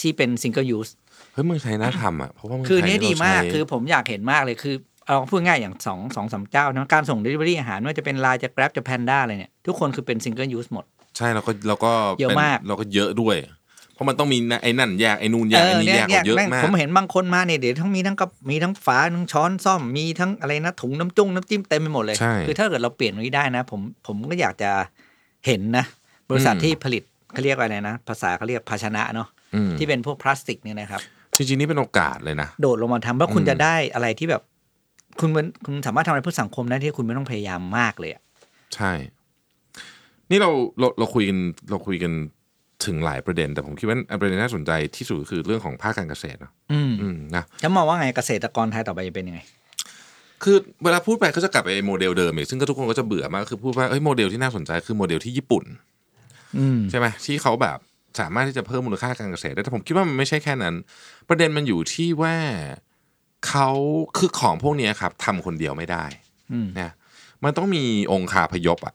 [0.00, 0.88] ที่เป็น single use
[1.32, 4.74] เฮ้ยเมืองไทยน่าทำอะเพราะว่าเมืองไทยคือเนี้ยดีมากเรใช้คือผมอยากเห็นมากเลยคือ
[5.06, 10.84] เอาพูดง่ายอย่างสองสองสามเจ้านะการส่ง Delivery อาหารไม่ว่าจะเป็นไลน์จะ Grab จะ Panda อะไรเนี่ย ทุกคนคือเป็น single use หมด
[11.16, 13.36] ใช่แล้วก็แล้วก็เยอะป็นมากเราก็เยอะด้วย
[13.98, 24.70] เพราะมันต้องมีไอ้นั่นแยกไอ้นู่นแยกไอ้นี่แยกเนี่ยเยอะแม่งมากผมเห็นบางคนมาเนี่ยเดี๋ยวทั้งมีทั้งกับมีทั้งฝาทั้งช้อนส้อมมีทั้งอะไรนะถุงน้ำจุ้งน้ำจิ้มเต็มไปหมดเลยใช่คือถ้าเกิดเราเปลี่ยนตรงนี้ได้นะ ผมผมก็อยากจะ
[25.46, 25.84] เห็นนะ
[26.30, 31.00] บริษัทอืมที่ผลิตเขาเรียกว่าอะไรนะ ภาษาเขาเรียกภาชนะเนาะอืมที่เป็นพวกพลาสติกเนี่ยนะครับ
[31.36, 34.42] จริงๆนี่เป็นโอกาสเลยนะโดดลงมาทำว่าคุณอืมจะได้อะไรที่แบบ
[35.20, 38.22] คุณมันคุณสามารถทำอะไรเพื่อสังคมได้ที่คุณไม่ต้องพยายามมากเลยอะ
[38.74, 38.92] ใช่
[40.30, 41.38] นี่เราเราเราคุยกัน
[41.70, 42.12] เราคุยกัน
[42.86, 49.40] ถึงหลายประเด็น แต่ผมคิดว่าประเด็นน่าสนใจที่สุดคือเรื่องของภาคการเกษตรเนอะอืมอืมนะจะมองว่าไงเกษตรกรไทยต่อไปจะเป็นยังไง
[50.42, 55.64] คือเวลาพูดไปก็จะกลับไปโมเดลเดิมอีกซึ่งก็ทุกคนก็จะเบื่อมากคือพูดว่าเอ้ยโมเดลที่น่าสนใจคือโมเดลที่ญี่ปุ่น
[56.58, 57.78] อืมใช่ไหมที่เขาแบบ
[58.20, 60.74] สามารถที่จะเพิ่มมูลค่าการเกษตรได้แต่ผมคิดว่ามันไม่ใช่แค่นั้น
[61.28, 62.34] ประเด็นมันอยู่ที่ว่า
[63.48, 63.68] เขา
[64.18, 66.04] คือของพวกเนี้ยครับทำคนเดียวไม่ได้
[66.52, 66.92] อืมนะ
[67.44, 68.94] มันต้องมีองค์คาพยพอะ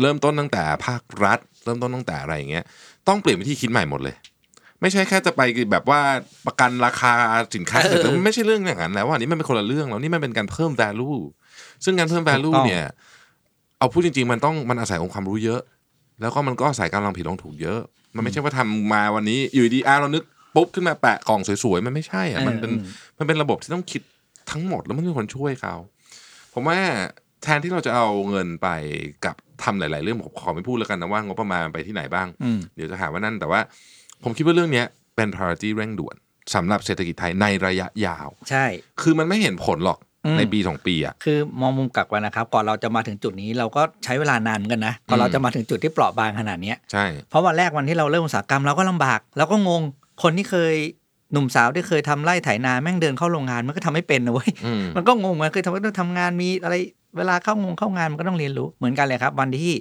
[0.00, 2.64] เริ่มต้นตั้งแต่ภาครัฐ เริ่มต้นตั้งแต่อะไรอย่างเงี้ย
[3.08, 4.14] ต้องเปลี่ยนวิธีคิดใหม่หมดเลย
[4.80, 5.40] ไม่ใช่แค่จะไป
[5.72, 6.00] แบบว่า
[6.46, 7.12] ประกันราคา
[7.54, 11.18] สินค้าเออแต่มันไม่ใช่เรื่องอย่างนั้นแล้วอันนี้มันเป็นคนละเรื่องแล้วนี่มันเป็นการเพิ่ม value
[11.84, 12.84] ซึ่งการเพิ่มถู value กต้องเนี่ย
[13.78, 15.60] เอาพูดจริง ๆ มันต้องมันอาศัยองค์ความรู้เยอะ
[16.20, 17.80] แล้วก็มันก็อาศัยการลองผิดลองถูกเยอะ
[18.14, 20.22] มันไม่ใช่ว่าทำมาวันนี้อยู่ดีๆอะเรานึก
[20.54, 24.02] ปุ๊บขึ้นมาแปะกล่องสวยๆมันไม่ใช่อะมันเป็นเออมันเป็นระบบที่ต้องคิด
[24.50, 25.74] ทั้งหมดแล้วมันมีคนช่วยเขา
[26.54, 26.78] ผมว่า
[27.42, 28.68] แทนที่เราจะเอาเงินไป
[29.24, 33.60] กับทำหลาย ๆ เรื่องผมขอไม่พูดแล้วกันนะว่างบประมาณไปที่ไหนบ้างอืมเดี๋ยวจะหาว่านั่นแต่ว่า
[34.22, 36.16] ผมคิดว่าเรื่องเนี้ยเป็น priority เร่งด่วน
[36.54, 38.64] สำหรับเศรษฐกิจไทยในระยะยาว ใช่
[39.00, 49.82] คือมันไม่เห็นผลหรอกอืมในปีสองปีอะคือมองมุมกลับกันนะครับ ก่อนเราจะมาถึงจุดนี้เราก็ใช้เวลานานเหมือนกันนะก่อนอืมเราจะมาถึงจุดที่เปราะบางขนาดเนี้ยใช่เพราะวันแรกวันที่เราเริ่มอุตสาหกรรมเราก็ลำบากเราก็งง
[50.22, 50.74] คนที่เคย
[51.32, 56.74] หนุ่มสาวที่เคยทำไร่ไถนาแม่งเดินเข้าโรงงานมันก็ทำไม่เป็นนะเว้ยอืมมันก็งงมันคือทำไมต้องทำงานมีอะไร
[57.16, 59.74] เวลาเข้างงเข้างานมันก็ต้องเรียนรู้เหมือนกันเลยครับ วันที่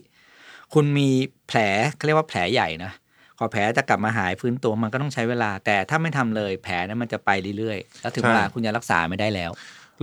[0.74, 1.10] คุณมี
[1.48, 1.60] แผล
[1.96, 2.92] เขาเรียกว่าแผลใหญ่นะ
[3.38, 9.52] พอแผลจะกลับมาหายฟื้นตัวมันก็ต้องใช้เวลา แต่ถ้าไม่ทำเลยแผลนั้นมันจะไปเรื่อยๆแล้วถึงเวลาคุณจะรักษาไม่ได้แล้ว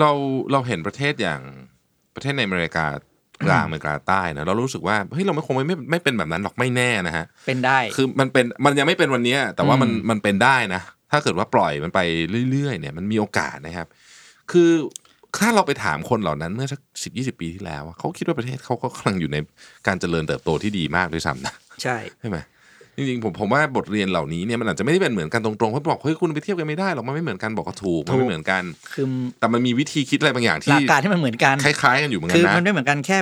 [0.00, 0.10] เรา
[0.52, 1.40] เราเห็นประเทศอย่าง
[2.14, 2.86] ประเทศในอเมริกา
[3.48, 10.82] กลางอเมริกาใต้นะเรารู้สึกว่าเฮ้ยเราไม่คงไม่ไม่ไม่เป็นแบบนั้นหรอกไม่แน่นะฮะเป็นได้คือมันเป็นมันยังไม่เป็นวันเนี้ยแต่ว่ามันอืมมันเป็นได้นะ
[11.12, 12.00] ถ้าเกิดว่าปล่อยมันไป
[12.50, 13.86] เรื่อยๆเนี่ยมันมีโอกาสนะครับ
[14.52, 14.70] คือ
[15.42, 19.36] ถ้าเราไปถามคนเหล่านั้นเมื่อสักสิบยี่สิบปีที่แล้วอะเขาคิดว่าประเทศเขาก็กำลังอยู่ใน
[19.86, 22.38] การเจริญเติบโตที่ดีมากด้วยซ้ำนะใช่ใช่ไหม
[22.96, 28.62] จริงๆผมผมว่าบทเรียนเหล่านี้เนี่ยมันอาจจะไม่ได้เป็นเหมือนกันตรงๆเพราะบอกเฮ้ยคุณไปเทียบกันไม่ได้หรอกมันไม่เหมือนกันบอกก็ถูกมันไม่เหมือนกัน
[28.94, 29.06] คือ
[29.38, 33.18] แต่มันมีวิธีคิดอะไรบางอย่างหที่ลักการที่มันเหมือนกันคล้ายๆกันอยู่เหมือนกัคืนอนะมันไม่เหมือนกันแค่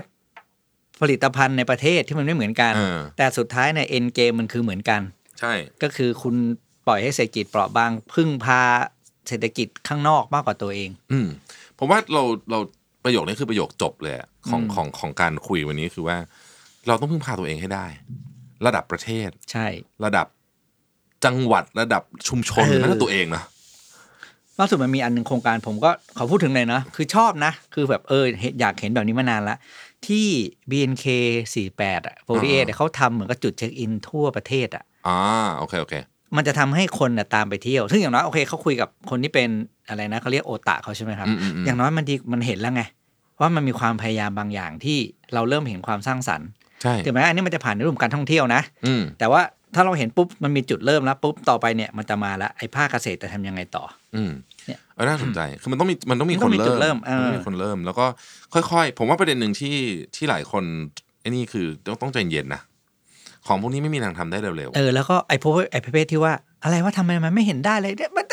[1.02, 5.00] ผลิตภัณฑ์ในประเทศที่มันไม่เหมือนกันเออแต่สุดท้ายในเอ็นเกมมันคือเหมือนกัน
[5.40, 6.34] ใช่ ก็คือคุณ
[6.86, 8.62] ปล่อยให้เศรษฐกิจเปราะบางพึ่งพา
[9.28, 11.28] เศรษฐกิจข้างนอกมากกว่าตัวเอง อืม
[11.84, 12.58] ผมว่าเราเรา
[13.04, 16.16] ประโยคนี้คือประโยคจบเลยอะของอืมของของการคุยวันนี้คือว่า
[16.88, 17.86] เราต้องพึ่งพาตัวเองให้ได้
[18.66, 19.66] ระดับประเทศ ใช่
[20.04, 20.26] ระดับ
[21.24, 23.42] จังหวัดระดับชุมชนเออนั่นตัวเองนะ
[24.58, 29.56] ล่าสุดมันมีอันหนึ่งโครงการผมก็ขอพูดถึงเลยนะ คือชอบนะ คือแบบเออเห็นอยากเห็นแบบนี้มานานละ
[30.06, 30.26] ที่
[30.70, 31.06] BNK
[31.54, 35.20] 48อะ48เนี่ยเขาทำเหมือนกับจุดเช็คอินทั่วประเทศอะอ่า
[35.58, 35.94] โอเคโอเค
[36.36, 39.48] มันจะทำให้คนน่ะตามไปเที่ยว ซึ่งอย่างน้อยโอเคเขาคุยกับคนที่เป็น
[39.88, 42.82] อะไรนะเขาเรียกโอตะเขาใช่ไหมครับอืมอืมอืมอย่างน้อยมันดีมันเห็นแล้วไง
[43.40, 44.98] ว่ามันมีความพยายามบางอย่างที่
[45.34, 46.48] เราเริ่มเห็นความสร้างสรรค์
[46.82, 49.42] ใช่ถึงแม้อันนี้มันจะผ่านในรูปของการท่องเที่ยวนะอืมแต่ว่า
[49.74, 53.84] ถ้าเราเห็นปุ๊บมันมีจุดเริ่มแล้วปุ๊บต่อไปเนี่ยมันจะมาละไอ้ภาคเกษตรจะทำยังไงต่อ
[54.16, 54.30] อืม
[54.66, 58.06] เนี่ยเออน่าสนใจคือมันต้องมีมันต้องมีมันคต้นองมีจุเริ่ดมเริ่มเออมันต้องมีคนเริ่มแล้วก็
[58.54, 59.76] ค่อยๆ ผมว่าประเด็นหนึ่งที่
[60.16, 60.64] ที่หลายคน
[61.20, 62.62] ไอ้นี่คือต้องต้องใจเย็นนะ
[63.46, 68.26] ของพวกนี้ไม่มีทางทำได้เร็วเออแล้วก็ไอ้พวกไอ้ประเภทที่ว่า อะไรว่าทำไมมันไม่เห็นได้เลยเนี่ยมัน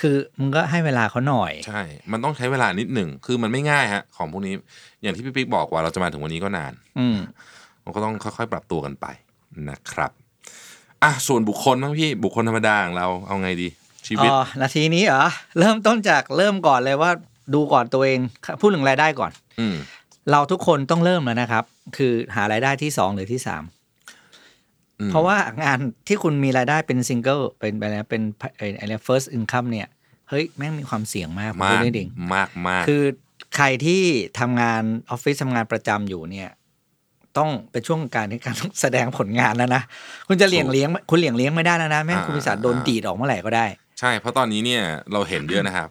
[0.00, 4.54] คือมึงก็ให้เวลาเขาหน่อยๆใช่ มันต้องใช้เวลานิดหนึ่ง คือมันไม่ง่ายฮะ ของพวกนี้
[5.02, 7.18] อย่างที่พี่ปิ๊กบอกว่าเราจะมาถึงวันนี้ก็นาน อืม
[7.84, 9.06] มันก็ต้องค่อยๆ ปรับตัวกันไป
[9.70, 10.10] นะครับ
[11.02, 13.68] อะ ส่วนบุคคลบ้างพี่ บุคคลธรรมดาของเราเอาไงดี
[14.06, 15.24] ชีวิต อ๋อ นาทีนี้เหรอ
[15.58, 17.10] เริ่มต้นจากเริ่มก่อนเลยว่า
[17.54, 18.18] ดูก่อนตัวเอง
[18.60, 19.76] พูดถึงรายได้ก่อน อืม
[20.30, 21.64] เราทุกคนต้องเริ่มแล้วนะครับ
[21.96, 23.83] คือหารายได้ที่สองหรือที่สามอืม
[25.10, 28.22] เพราะว่างานที่คุณมีรายได้เป็นซิงเกิลเป็นอะไรนะเป็น
[28.56, 29.88] ไอ้อะไร fixed income เนี่ย
[30.28, 33.02] เฮ้ย แม่งมีความเสี่ยงมากผมมาพูดได้จริงมากมากคือ
[33.56, 34.02] ใครที่
[34.40, 36.50] ทำงานออฟฟิศทำงานประจำอยู่เนี่ย
[37.38, 39.82] ต้องเป็นช่วงการในการแสดงผลงานแล้วนะ
[40.28, 43.66] คุณจะเลี้ยงเลี้ยงคุณเลี้ยงเลี้ยงไม่ได้แล้วนะ แม่งอ่าคุณบริษัทโดนอ่าดีดออกเมื่อไหร่ก็ได้
[44.00, 45.88] ใช่ เพราะตอนนี้เนี่ยเราเห็นเยอะนะครับ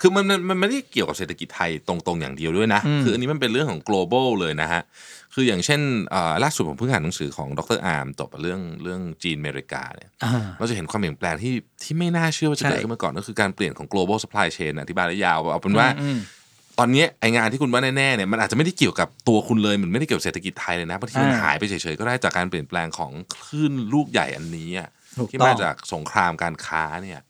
[0.00, 4.82] คือมันมันมันไม่ได้เกี่ยวกับเศรษฐกิจไทยตรงๆอย่างเดียวด้วยนะอืมคืออันนี้มันเป็นเรื่องของ global เลยนะฮะ
[5.38, 16.18] คืออย่างเช่นเอ่อล่าสุดผมเพิ่งอ่านหนังสือของดรอาร์มจบเรื่องเรื่องจีนอเมริกาเนี่ยอ่าเราจะเห็นความเปลี่ยนแปลงที่ที่ไม่น่าเชื่อว่าจะใช่เกิดขึ้นมาก่อนก็คือการเปลี่ยนของ global supply chain อธิบายได้ยาวเอาเป็นว่าอืม
[16.78, 27.20] ตอนเนี้ยไองานที่คุณว่าแน่ๆเนี่ยมันอาจจะไม่ได้เกี่ยวกับตัวคุณเลยมันไม่ได้เกี่ยวกับเศรษฐกิจไทยเลยนะบางทีมันอ่าหายไปเฉยๆก็ได้จากการเปลี่ยนแปลงของคลื่นลูกใหญ่อันนี้อะถูกที่ต้อมางจากสงครามการค้าเนี่ย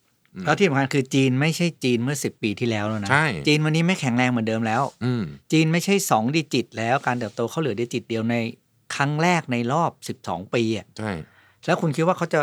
[0.45, 5.23] แล้วที่สำคัญคือจีนไม่ใช่จีนเมื่อสิบปีที่แล้วแล้วนะใช่จีนวันนี้ไม่แข็งแรงเหมือนเดิมแล้วอืม
[5.53, 8.35] จีนไม่ใช่สองดิจิต แล้วการเติบโตเขาเหลือดิจิตเดียวใน
[8.95, 11.11] ครั้งแรกในรอบสิบสองปีอะใช่
[11.67, 12.41] แล้วคุณคิดว่าเขาจะ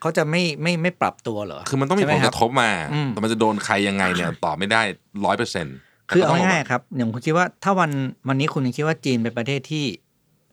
[0.00, 4.82] เขาจะไม่ไม่ไม่ปรับตัวเหรอ คือมันต้องมีใช่ผไหลคกรับระทบมาอืมแต่มันจะโดนใครยังไงเนี่ยตอบไม่ได้
[5.24, 5.76] ร้อยเปอร์เซ็นต์
[6.10, 7.90] คือเอาง่ายๆครับ อย่างคุณคิดว่าถ้าวัน
[8.28, 9.84] วันนี้คุณยังคิดว่าจีนเป็นประเทศที่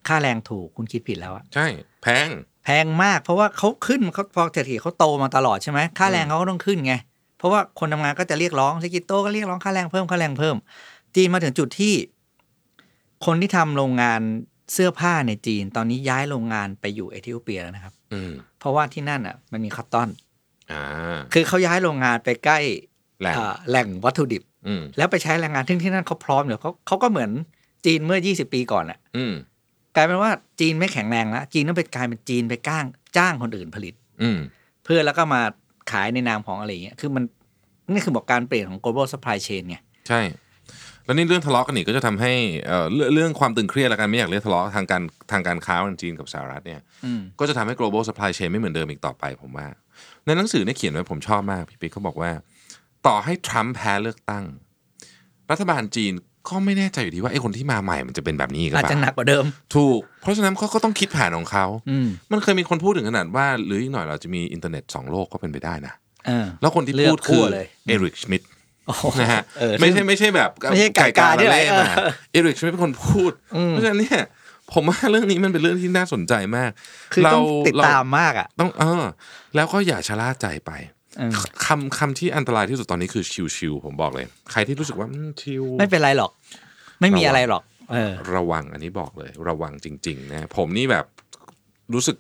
[0.08, 1.68] ค่าแรงถูกคุณคิดผิดแล้วอะใช่
[2.02, 2.30] แพง
[2.64, 6.94] แพงมาก เพราะว่าเขาขึ้นเขาพอเศรษฐกิจเขาโตมาตลอดใช่ไหมค่าแรงเขาก็ต้องขึ้นไง
[7.38, 10.56] เพราะว่าคนทำงานก็จะเรียกร้องเศรษฐกิจโตก็เรียกร้องค่าแรงเพิ่มค่าแรงเพิ่ม
[11.16, 11.94] จีนมาถึงจุดที่
[13.26, 14.22] คนที่ทำโรงงาน
[14.74, 20.10] เสื้อผ้าในจีน ตอนนี้ย้ายโรงงานไปอยู่เอธิโอเปียแล้วนะครับ อืมเพราะว่าที่นั่นอะ มันมีคอตตอน
[20.72, 20.82] อ่า
[21.34, 22.60] คือเขาย้ายโรงงานไปใกล้
[23.22, 27.32] แหล่งอ่าแหล่งวัตถุดิบอืมแล้วไปใช้แรงงานที่ที่นั่นเขาพร้อมเดี๋ยวเขาเขาก็เหมือน
[27.86, 29.34] จีนเมื่อ 20 ปีก่อนอะอืม
[29.96, 32.86] กลายเป็นว่าจีนไม่แข็งแรงแล้วจีนต้องไปกลายเป็นจีนไปก้าง
[33.18, 34.40] จ้างคนอื่นผลิต อืม
[34.84, 35.42] เพื่อแล้วก็มา
[35.92, 37.24] ขายในนามของอะไรอย่างเงี้ยคือมัน
[37.92, 40.22] นี่คือบอกการเปลี่ยนของ global supply chain ไงใช่
[41.06, 42.34] แล้วนี่เรื่องทะเลาะกันอีกก็จะทำให้
[42.68, 49.68] เอ่อเรื่องเรื่องความตึงเครียดและกันไม่อยากเรียกทะเลาะทางการทางการค้าระหว่างจีนกับสหรัฐเนี่ยอืมก็จะทำให้ global supply chain ไม่เหมือนเดิมอีกต่อไปผมว่า
[50.26, 52.32] ในหนังสือเนี่ยเขียนไว้ผมชอบมากพี่ปิ๊กเขาบอกว่า
[53.08, 54.46] ต่อให้ทรัมป์แพ้เลือกตั้ง
[55.52, 56.14] รัฐบาลจีน
[56.48, 65.94] ก็ไม่แน่ใจอยู่ดีว่าไอ้คนที่มาใหม่มันจะเป็นแบบนี้อีกหรืออาจเปจะหนัล่ากกว่าเดิม ถูก เพราะฉะนั้นเขาก็ต้องคิดแผนของเขาอืมมันเคยมีคนพูดถึงขนาดว่า หรืออีกหน่อยเราจะมีอินเทอร์เน็ตสองโลกก็เป็นไปได้นะ
[66.28, 68.42] เออแล้วคนที่เลือกพูดคือขั้วเลย Eric Schmidt
[68.88, 74.22] โอ้โหนะฮะเออไม่ใช่ไม่ใช่แบบไม่ใช่ไก่กาละที่ไหนเล่มาเออ Eric Schmidt เป็นคนพูดอืมเพราะฉะนั้นเนี่ย
[74.74, 76.72] ผมว่าเรื่องนี้มันเป็นเรื่องที่น่าสนใจมาก
[77.14, 79.04] คือต้องติดเรตามมากอะ ต้องเออ
[79.56, 80.99] แล้วก็อย่าชะล่าใจไปเออ
[81.66, 83.24] คำคำที่อันตรายที่สุดตอนนี้คือ
[83.56, 86.32] ชิวๆผมบอกเลย ใครที่รู้สึกว่าอืมชิวไม่เป็นไรหรอก
[87.02, 91.06] ไม่มีอะไรหรอกเออระวังอันนี้บอกเลย ระวังจริง ๆ นะ ผมนี่แบบ
[91.94, 92.16] รู้สึก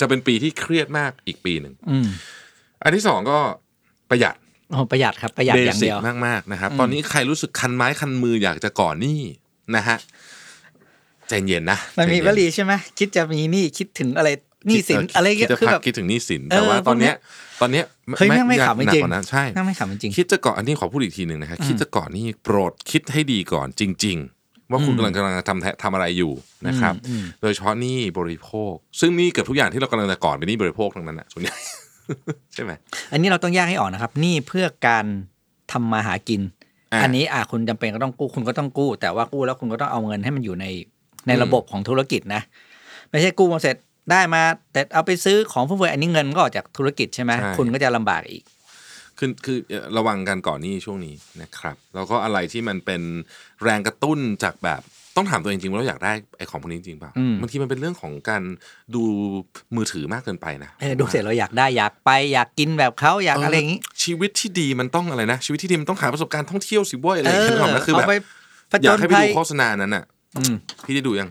[0.00, 2.06] จะเป็นปีที่เครียดมากอีกปีหนึ่งอืม
[2.82, 3.38] อันที่สองก็
[4.10, 4.34] ประหยัด
[4.70, 9.20] โอ้ประหยัดครับประหยัดเบอย่างสิเดีกยวมากๆนะครับตอนนี้ใครรู้สึกคันไม้คันมืออยากจะก่อนหนี้
[9.76, 9.98] นะฮะ
[11.28, 17.14] ใจเย็นนะมันมีใจวเย็ลีใช่ไหมคิดจะมีหนี้คิดถึงอะไรห นี้สินคิดอะไรเงี้ยคิดจะคือพัแบกบคิดถึงหนี้สินเออแต่ว่าตอนเนี้ย
[17.60, 26.32] พวกเนี้ย ตอนเนี้ยเฮ้ยแม่งไม่ยากขำจหนักริงกว่านั้นใช่นั่งไม่ขำจริง คิดจะก่อนอันนี้ขอพูดอีกทีหนึ่งนะฮะคิดจะก่อนนี่โปรดคิดให้ดีก่อนจริง ๆ ว่าคุณกำลังกำลังทำทำอะไรอยู่
[26.68, 31.54] นะครับอืมโดยเฉพาะหนี้บริโภค ซึ่งหนี่เกือบทุกอย่างที่เรากำลังจะก่อนเป็นหนี้บริโภคทั้งนั้นนะส่วนใหญ่
[32.54, 32.72] ใช่ไหม
[33.12, 35.06] อันนี้เราต้องแยกให้ออกนะครับหนี่เพื่อการ
[35.72, 36.40] ทำมาหากิน
[36.92, 40.66] อ่าอันนี้อะคุณจำเป็นก็ต้องกู้คุณก็ต้องกู้ แต่ว่ากู้แล้วคุณก็ต้องเอาเงินให้มันอยู่ใน
[41.26, 42.42] ในอืมระบบของธุรกิจนะ
[43.10, 43.76] ไม่ใช่กู้มาเสร็จ
[44.10, 44.42] ได้มา
[44.72, 48.42] แต่เอาไปซื้อของฟุ่มเฟือยอันนี้เงินมันก็ออกจากธุรกิจใช่ไหมคุณก็จะลำบากอีก
[49.18, 53.02] คือคือเอ่อระวังการก่อนหนี้ช่วงนี้นะครับ แล้วก็อะไรที่มันเป็น
[53.62, 54.82] แรงกระตุ้นจากแบบ
[55.16, 58.42] ต้องถามตัวเองจริงๆว่าเราอยากได้ไอ้ของพวกนี้จริงๆเปล่าอืมบางทีมันเป็นเรื่องของการ
[58.94, 59.02] ดู
[59.76, 68.14] มือถือมากเกินไปนะเออดูเสร็จเราอยากได้อยากไปอยากกินแบบเขาอยากอะไรอย่างนี้ ชีวิตที่ดีมันต้องอะไรนะชีวิตที่ดีมันต้องหาประสบการณ์ท่องเที่ยวสิเว้ยอะไรอย่างเงี้ยนึกออกไหมคือแบบเอาไป
[68.70, 70.04] ผอจยากญให้ไปภัยดูโฆษณานั้นอะ
[70.38, 71.30] อืมพี่ได้ดูยัง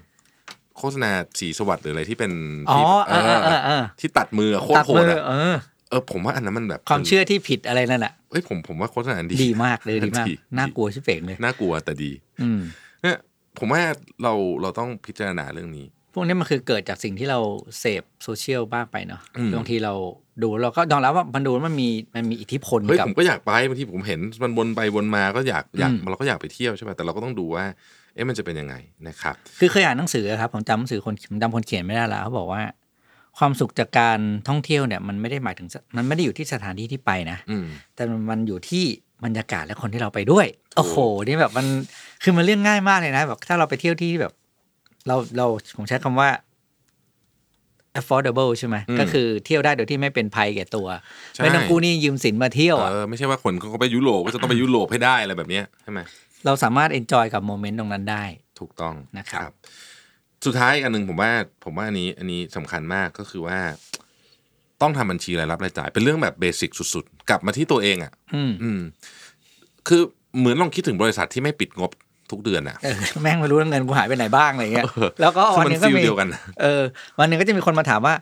[0.78, 2.32] โฆษณาสีสวัสดิ์หรืออะไรที่เป็น
[2.70, 5.56] อ๋อที่เออเออเออเออที่ตัดมืออะโคตตัรดโหมืดออะเออ
[5.90, 12.12] เออผมว่าอันนั้นมันแบบความเชื่อที่ผิดอะไรนั่นแหละเอ้ยผมผมว่าโฆษณาดีดีมากเลยดีมากดีน่ากลัวชิบเป่งเลยน่ากลัวแต่ดี
[12.42, 12.62] อืม
[13.02, 13.18] เนี่ย
[13.60, 13.82] ผมว่า
[14.24, 17.40] เราเราต้องพิจารณาเรื่องนี้ พวกนี้มันคือเกิดจากสิ่งที่เรา
[17.80, 19.94] เสพโซเชียลบ้างไปเนาะอืมบางทีเรา
[20.42, 27.66] ดูเราก็ยอมรับว่ามันดูแล้วมันมีมันมีอิทธิพลเฮ้ยกับผมก็อยากไปบางทีผมเห็นมันวนไปวนมาก็อยากอยากอืมเราก็อยากไปเที่ยวใช่ไหมแต่เราก็ต้องดูว่า
[28.17, 28.75] เอ๊ะมันจะเป็นยังไง
[29.08, 32.62] นะครับ คือเคยอ่านหนังสือครับผมจำหนังสือคนผมจำคนเขียนไม่ได้แล้วเขาบอกว่า
[33.38, 38.84] ความสุขจากการท่องเที่ยวเนี่ย มันไม่ได้หมายถึงสมันไม่ได้อยู่ที่สถานที่ที่ไปนะอืมแต่มันอยู่ที่
[39.25, 41.65] บรรยากาศและคนที่เราไปด้วย โอ้โหนี่แบบมัน
[42.23, 44.34] คือมันเรื่องง่ายมากเลยนะแบบถ้าเราไปเที่ยวที่แบบ
[45.08, 45.45] เราเรา
[45.77, 46.30] ผมใช้คำว่า
[47.99, 50.88] affordable ใช่ไหมอืมก็คือเที่ยวได้โดยที่ไม่เป็นภัยแก่ตัว
[51.34, 55.99] ใช่ไม่ต้องกู้หนี้ยืมสินมาเที่ยวอะเออไม่ใช่ว่าคนเขาไปยุโรปก็จะต้องไปยุโรปให้ได้อะไรแบบเนี้ยใช่ไหม
[56.45, 58.23] เราสามารถ enjoy กับโมเมนต์ตรงนั้นได้
[58.60, 59.52] ถูกต้องนะครับ
[60.45, 61.32] สุดท้ายอีกอันหนึ่งผมว่า
[61.63, 63.60] ผมว่าอันนี้อันนี้สำคัญมากก็คือว่า
[64.82, 68.82] ต้องทำบัญชีรายรับรายจ่าย เป็นเรื่องแบบเบสิกสุดๆ กลับมาที่ตัวเองอะ อืมอืม
[69.88, 70.02] คือ
[70.39, 71.91] เหมือนลองคิดถึงบริษัทที่ไม่ปิดงบ
[72.32, 74.86] ทุกเดือนอะเออแม่งไม่รู้ว่าเงินกูหายไปไหนบ้างอะไรเงี้ย
[75.21, 76.28] แล้วก็คือวันมันหนึงก็ฟีลมีเดียวกัน
[76.62, 76.82] เออ
[77.19, 78.13] วันหนึงก็จะมีคนมาถามว่า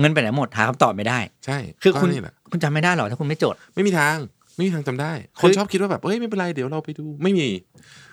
[0.00, 4.16] เงินไปไหนหมดหาคำตอบไม่ได้ ใช่ คือคุณก็นี่แหละคุณจำไม่ได้หรอถ้าคุณไม่จด ไม่มีทาง
[4.56, 7.48] ไม่มีทางจำได้คืคนชอบคิดว่าแบบเอ้ยไม่เป็นไรเดี๋ยวเราไปดูไม่มี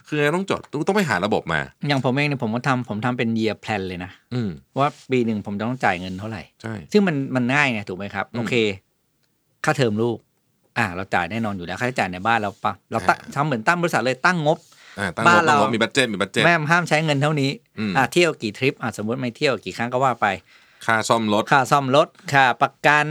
[0.08, 4.49] คือไงต้องจดต้องต้องไปหาระบบมา อย่างผมเองเนี่ยผมก็ทำผมทำเป็น year plan เลยนะอืม
[4.80, 8.56] ว่าปีหนึ่งผมจะต้องจ่ายเงินเท่าไหร่ใช่ซึ่งมันมันง่ายไงถูกไหมครับอืมโอเค
[9.65, 10.17] ค่าเทอมลูก
[10.77, 14.58] อ่า เราจ่ายแน่นอนอยู่แล้วค่าใช้จ่ายในบ้านเราปะเราตั้งอ่าทำเหมือนตั้งบริษัทเลยตั้งงบ
[14.99, 17.49] อ่าตั้งบ้างนบตั้งงบเรามีมี budget มี budget แม่ห้ามใช้เงินเท่านี้
[17.80, 20.27] อืมอ่าเที่ยวกี่ทริปอ่าสมมติไม่เที่ยวกี่ครั้งก็ว่าไป
[20.86, 23.08] ค่าซ่อมรถค่าซ่อมรถค่าประกัน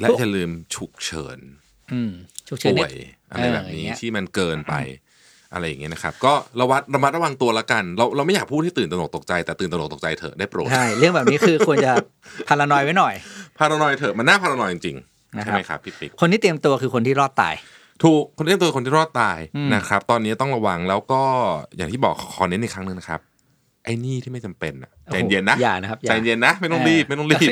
[0.00, 1.67] และทุกอย่าลืมฉุกเฉินอืม
[2.48, 2.92] ฉุกเฉินป่เนี่วยย
[3.30, 4.74] อะไรแบบเอออนี้ย่างเงี้ยที่มันเกินไป
[5.52, 11.92] อะไรอย่างเงี้ยนะครับ ก็ระวัดระมัดระวังตัวละกัน เราเราไม่อยากพูดให้ตื่นตระหนกตกใจแต่ตื่นตระหนกตกใจเถอะได้โปรดใช่เรื่องแบบนี้คือควรจะ
[12.48, 13.14] พารานอยไว้หน่อย
[13.58, 17.54] พารานอยเถอะมันน่าพารานอยจริงๆนะครับใช่ไหมครับพี่ปิ๊กคนที่เตรียมตัวคือคนที่รอดตาย
[18.02, 21.22] ถูกคนที่ตัวคนที่รอดตายอืมนะครับ ตอนนี้ต้องระวังแล้วก็
[21.76, 23.20] อย่างที่บอกขอเน้นอีกครั้งหนึ่งนะครับ
[23.84, 27.48] ไอ้นี่ที่ไม่จำเป็นอะใจเย็นนะโอ้โหอย่านะครับอย่าใจเย็นนะ ไม่ต้องรีบไม่ต้องรีบ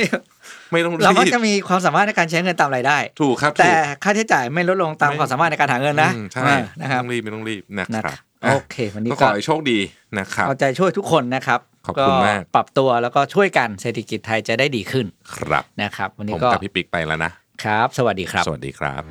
[0.72, 9.78] ไม่ต้องรีเรามักบจะมีความสามารถในการใช้เงินตามรายได้ ถูกครับ แต่ถูกค่าใช้จ่ายไม่ลดลงตามไม่ความสามารถในการหาเงินนะอืมใช่อ่าไม่นะครับต้องรีบไม่ต้องรีบนะนะคครัรับบอะโอเควันนี้ก็ขก็อให้โชคดี
[10.18, 17.32] นะครับเอาใจช่วยทุกคนนะครับขอบคุณมากปรับตัวแล้วก็ช่วยกันเศรษฐกิจไทยจะได้ดีขึ้นครับนะครับ วันผนี้มก็กับพี่ปิ๊กไปแล้วนะ
[17.64, 19.02] ครับ สวัสดีครับ สวัสดีครับ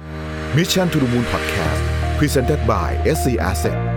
[0.58, 1.84] Mission to the Moon Podcast
[2.19, 3.94] Presented by SC Asset